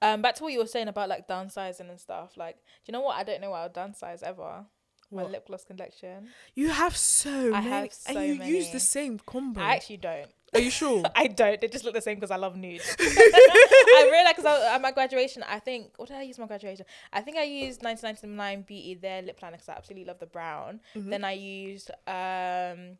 [0.00, 2.36] Um, back to what you were saying about like downsizing and stuff.
[2.38, 3.16] Like, do you know what?
[3.18, 4.64] I don't know what I'll downsize ever.
[5.10, 6.28] My lip gloss collection.
[6.54, 9.60] You have so I many, have so and you use the same combo.
[9.60, 10.30] I actually don't.
[10.54, 11.02] Are you sure?
[11.16, 11.60] I don't.
[11.60, 12.82] They just look the same because I love nude.
[13.00, 16.84] I realized because at my graduation, I think what did I use my graduation?
[17.12, 20.80] I think I used 1999 Beauty their lip liner because I absolutely love the brown.
[20.94, 21.10] Mhm.
[21.10, 22.98] Then I used um,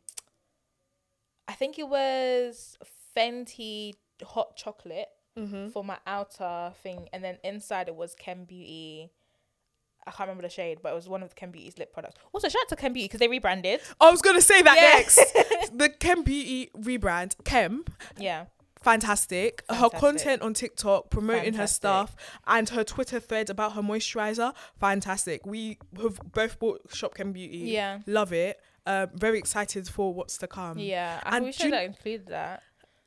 [1.47, 2.77] I think it was
[3.15, 3.93] Fenty
[4.23, 5.71] hot chocolate Mhm.
[5.71, 9.11] for my outer thing, and then inside it was Kem Beauty.
[10.05, 12.15] I can't remember the shade, but it was one of the Kem Beauty's lip products.
[12.33, 13.79] Also, shout out to Kem Beauty because they rebranded.
[14.01, 14.97] I was gonna say that Yeah.
[14.99, 15.15] next.
[15.77, 17.85] the Kem Beauty rebrand, Kem,
[18.17, 18.45] Yeah,
[18.81, 19.63] fantastic.
[19.69, 22.15] Her content on TikTok promoting her stuff
[22.47, 25.45] and her Twitter thread about her moisturizer, fantastic.
[25.45, 27.57] We have both bought Shop Kem Beauty.
[27.59, 28.59] yeah, Love it.
[28.85, 30.77] Uh, very excited for what's to come.
[30.77, 31.21] yeah.
[31.23, 32.61] I and we should you- I included that.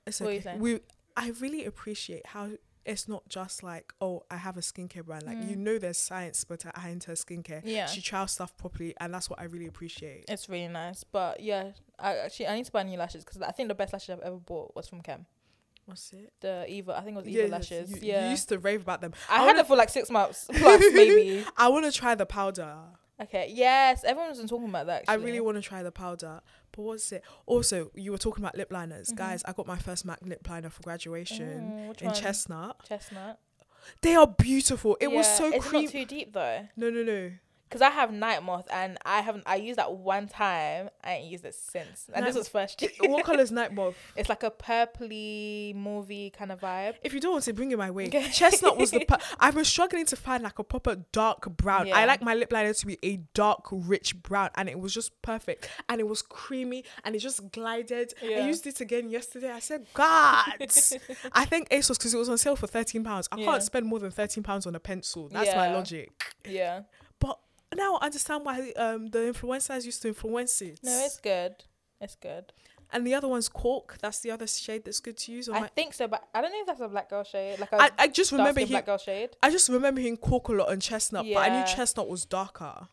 [0.06, 0.56] It's What were you okay.
[0.58, 0.80] We
[1.18, 2.50] I really appreciate how
[2.86, 5.24] it's not just like, oh, I have a skincare brand.
[5.26, 5.50] Like Mm.
[5.50, 7.60] you know there's science but behind her skincare.
[7.64, 7.86] Yeah.
[7.86, 10.24] She trials stuff properly and that's what I really appreciate.
[10.28, 13.50] It's really nice, but yeah, I actually I need to buy new lashes because I
[13.50, 15.26] think the best lashes I've ever bought was from Kem.
[15.84, 16.32] What's it?
[16.40, 17.90] The Eva, I think it was Eva lashes.
[17.90, 19.12] You, yeah, you used to rave about them.
[19.30, 21.44] I, I had it for like six months plus, maybe.
[21.56, 22.74] I want to try the powder.
[23.20, 25.02] Okay, yes, everyone's been talking about that.
[25.02, 25.12] Actually.
[25.12, 26.40] I really want to try the powder.
[26.72, 27.22] But what's it?
[27.46, 29.08] Also, you were talking about lip liners.
[29.10, 29.16] Mhm.
[29.16, 31.48] Guys, I got my first MAC lip liner for graduation
[31.94, 32.14] Mm, in one?
[32.14, 32.76] chestnut.
[32.86, 33.38] Chestnut.
[34.02, 34.96] They are beautiful.
[35.00, 35.84] It was Yeah, so It's creamy.
[35.86, 36.68] not too deep though.
[36.76, 37.32] no, no, no.
[37.68, 39.42] Because I have night moth and I haven't.
[39.46, 40.88] I used that one time.
[41.02, 42.80] I ain't used it since, and Night this was first.
[42.80, 42.90] year.
[43.00, 43.96] what color is night moth?
[44.16, 46.94] It's like a purpley movie kind of vibe.
[47.02, 48.28] If you don't want to bring it my way, Okay.
[48.30, 49.00] chestnut was the.
[49.08, 51.92] Per- I've been struggling to find like a proper dark brown.
[51.92, 55.20] I like my lip liner to be a dark, rich brown, and it was just
[55.22, 55.68] perfect.
[55.88, 58.14] And it was creamy, and it just glided.
[58.22, 59.50] I used it again yesterday.
[59.50, 60.44] I said, God,
[61.32, 63.28] I think ASOS because it was on sale for thirteen pounds.
[63.32, 63.46] I Yeah.
[63.46, 65.28] can't spend more than thirteen pounds on a pencil.
[65.28, 66.10] That's my logic.
[66.44, 66.82] Yeah.
[67.76, 70.80] Now I understand why um the influencers used to influence it.
[70.82, 71.64] No, it's good.
[72.00, 72.52] It's good.
[72.92, 73.98] and the other one's cork.
[74.00, 75.48] That's the other shade that's good to use.
[75.48, 77.58] I my, think so, but I don't know if that's a black girl shade.
[77.58, 79.30] Like I, I just remember he, black girl shade.
[79.42, 82.88] I just remember hearing cork a lot and chestnut, but I knew chestnut was darker.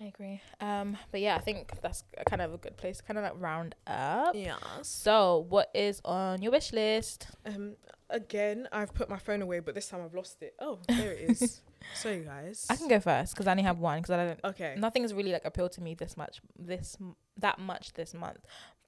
[0.00, 0.40] I agree.
[0.60, 3.34] Um, but yeah, I think that's kind of a good place to kind of like
[3.36, 4.34] round up.
[4.34, 4.56] Yeah.
[4.82, 7.28] So, what is on your wish list?
[7.44, 7.74] Um.
[8.10, 10.54] Again, I've put my phone away, but this time I've lost it.
[10.58, 11.60] Oh, there it is.
[11.94, 12.66] Sorry, guys.
[12.70, 14.40] I can go first because I only have one because I don't.
[14.44, 14.74] Okay.
[14.78, 16.96] Nothing has really like appealed to me this much, this
[17.36, 18.38] that much this month.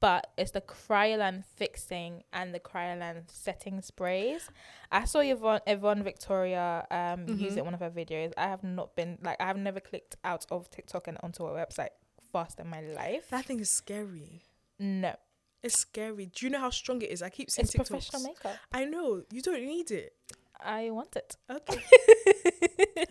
[0.01, 4.49] But it's the Kryolan fixing and the Kryolan setting sprays.
[4.91, 7.57] I saw Yvonne, Yvonne Victoria um use Mhm.
[7.57, 8.33] it in one of her videos.
[8.37, 11.51] I have not been like I have never clicked out of TikTok and onto a
[11.51, 11.91] website
[12.33, 13.29] fast in my life.
[13.31, 14.43] That thing is scary.
[14.79, 15.15] no,
[15.63, 16.25] It's scary.
[16.27, 17.21] Do you know how strong it is?
[17.21, 17.89] I keep seeing it's TikToks.
[17.89, 18.57] professional makeup.
[18.73, 19.25] I know.
[19.31, 20.15] You don't need it.
[20.65, 21.37] I want it.
[21.51, 21.83] Okay.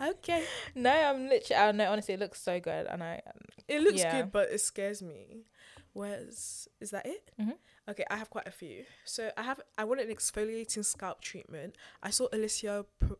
[0.02, 0.44] okay.
[0.74, 1.60] No, I'm literally.
[1.62, 1.90] I know.
[1.92, 3.20] Honestly, it looks so good, and I.
[3.68, 4.20] It looks Yeah.
[4.22, 5.44] good, but it scares me.
[5.92, 7.30] Where's is that it?
[7.40, 7.54] Mhm.
[7.88, 8.84] Okay, I have quite a few.
[9.04, 11.76] So I have I want an exfoliating scalp treatment.
[12.02, 13.14] I saw Alicia pr-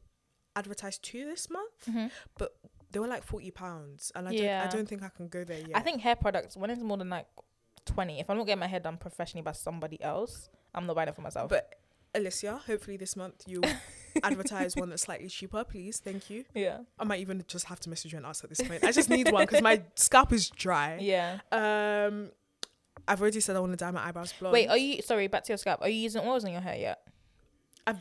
[0.55, 1.87] advertise two this month.
[1.89, 2.11] Mhm.
[2.93, 4.61] They were like forty pounds, and I Yeah.
[4.63, 5.77] don't I don't think I can go there yet.
[5.77, 7.27] I think hair products when it's more than like
[7.85, 8.21] twenty.
[8.21, 11.15] If I'm not getting my hair done professionally by somebody else, I'm not buying it
[11.17, 11.51] for myself.
[11.51, 11.80] But
[12.15, 13.65] Alicia, hopefully this month you'll
[14.23, 15.99] advertise one that's slightly cheaper, please.
[15.99, 16.45] Thank you.
[16.55, 18.85] yeah, I might even just have to message you and ask at this point.
[18.85, 20.99] I just need one because my scalp is dry.
[21.01, 21.39] yeah.
[21.53, 22.31] Um,
[23.09, 24.53] I've already said I want to dye my eyebrows blonde.
[24.53, 25.27] Wait, are you sorry?
[25.29, 25.81] Back to your scalp.
[25.83, 26.99] Are you using oils on your hair yet?
[27.87, 27.99] I've,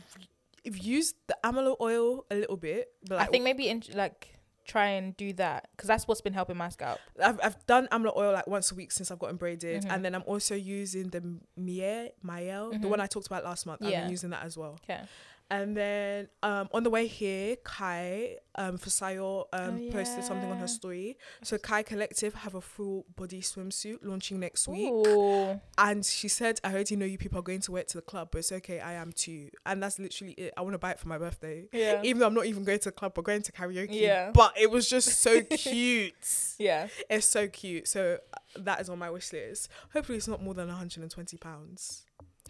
[0.66, 4.28] I've used the amla oil a little bit, but I think maybe in, like
[4.70, 6.98] try and do that because that's what's been helping my scalp.
[7.22, 9.90] I've I've done amla oil like once a week since I've gotten braided, Mhm.
[9.92, 11.22] and then I'm also using the
[11.56, 12.90] Miel Mael, the Mhm.
[12.94, 13.82] one I talked about last month.
[13.82, 14.74] I've been using that as well.
[14.84, 15.02] Okay.
[15.50, 20.58] And then um, on the way here, Kai um, Fisayo um, Oh, posted something on
[20.58, 21.18] her story.
[21.42, 25.60] So Kai Collective have a full body swimsuit launching next week, Ooh.
[25.76, 28.02] and she said, "I already know you people are going to wear it to the
[28.02, 30.54] club, but it's okay, I am too." And that's literally it.
[30.56, 31.66] I want to buy it for my birthday.
[31.72, 32.00] Yeah.
[32.04, 33.88] Even though I'm not even going to the club, but going to karaoke.
[34.00, 34.30] Yeah.
[34.32, 36.54] But it was just so cute.
[36.58, 36.88] yeah.
[37.08, 37.88] It's so cute.
[37.88, 39.68] So uh, that is on my wish list.
[39.92, 42.04] Hopefully, it's not more than 120 pounds.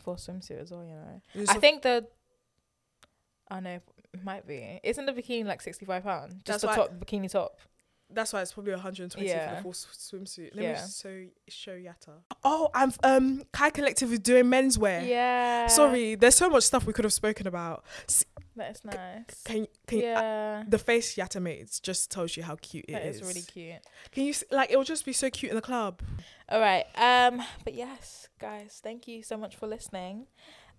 [0.05, 1.45] For swimsuit as well, you know.
[1.49, 2.07] I think the.
[3.51, 3.81] I know
[4.13, 4.81] it might be.
[4.83, 6.35] Isn't the bikini like sixty five pounds?
[6.45, 7.59] That's Just the why- top bikini top.
[8.13, 9.55] that's why it's probably 120 for Yeah.
[9.55, 10.47] the full s- swimsuit.
[10.55, 10.87] Let me Yeah.
[10.89, 12.15] show show Yatta.
[12.43, 15.07] Oh, I'm um Kai Collective is doing menswear.
[15.07, 15.69] Yeah.
[15.69, 17.85] Sorry, there's so much stuff we could have spoken about.
[18.57, 19.43] That is nice.
[19.45, 20.65] Can can you, uh, yeah.
[20.67, 23.17] the face Yatta made just tells you how cute it That is.
[23.17, 23.81] is really cute.
[24.11, 26.03] Can you s- like it will just be so cute in the club.
[26.49, 26.87] All right.
[26.97, 27.41] Um.
[27.65, 30.27] But yes, guys, thank you so much for listening.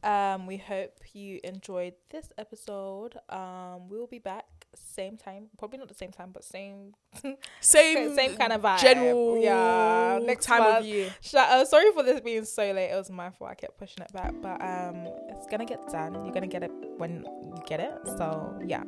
[0.04, 0.48] Um.
[0.48, 3.18] We hope you enjoyed this episode.
[3.30, 3.90] Um.
[3.90, 5.48] We'll be back same time.
[5.58, 6.94] Probably not the same time, but same
[7.60, 8.80] Same same kind of vibe.
[8.80, 10.20] general Yeah.
[10.24, 10.80] Next time month.
[10.80, 11.14] of year.
[11.36, 12.90] Uh, sorry for this being so late.
[12.92, 13.52] It was my fault.
[13.52, 16.14] I kept pushing it back, but um, it's gonna get done.
[16.26, 17.94] You're gonna get it when you get it.
[18.18, 18.84] So yeah.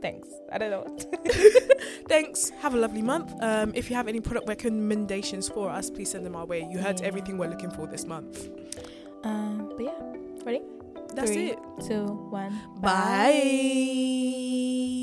[0.00, 0.28] Thanks.
[0.52, 0.84] I don't know.
[2.08, 2.50] Thanks.
[2.60, 3.32] Have a lovely month.
[3.42, 6.60] Um, if you have any product recommendations for us, please send them our way.
[6.70, 7.06] You heard Yeah.
[7.06, 8.48] everything we're looking for this month.
[9.24, 9.72] um.
[9.76, 10.14] But yeah.
[10.44, 10.62] Ready?
[11.14, 11.58] That's Three, it.
[11.86, 12.60] Two, one.
[12.80, 13.30] Bye.
[13.32, 15.00] bye.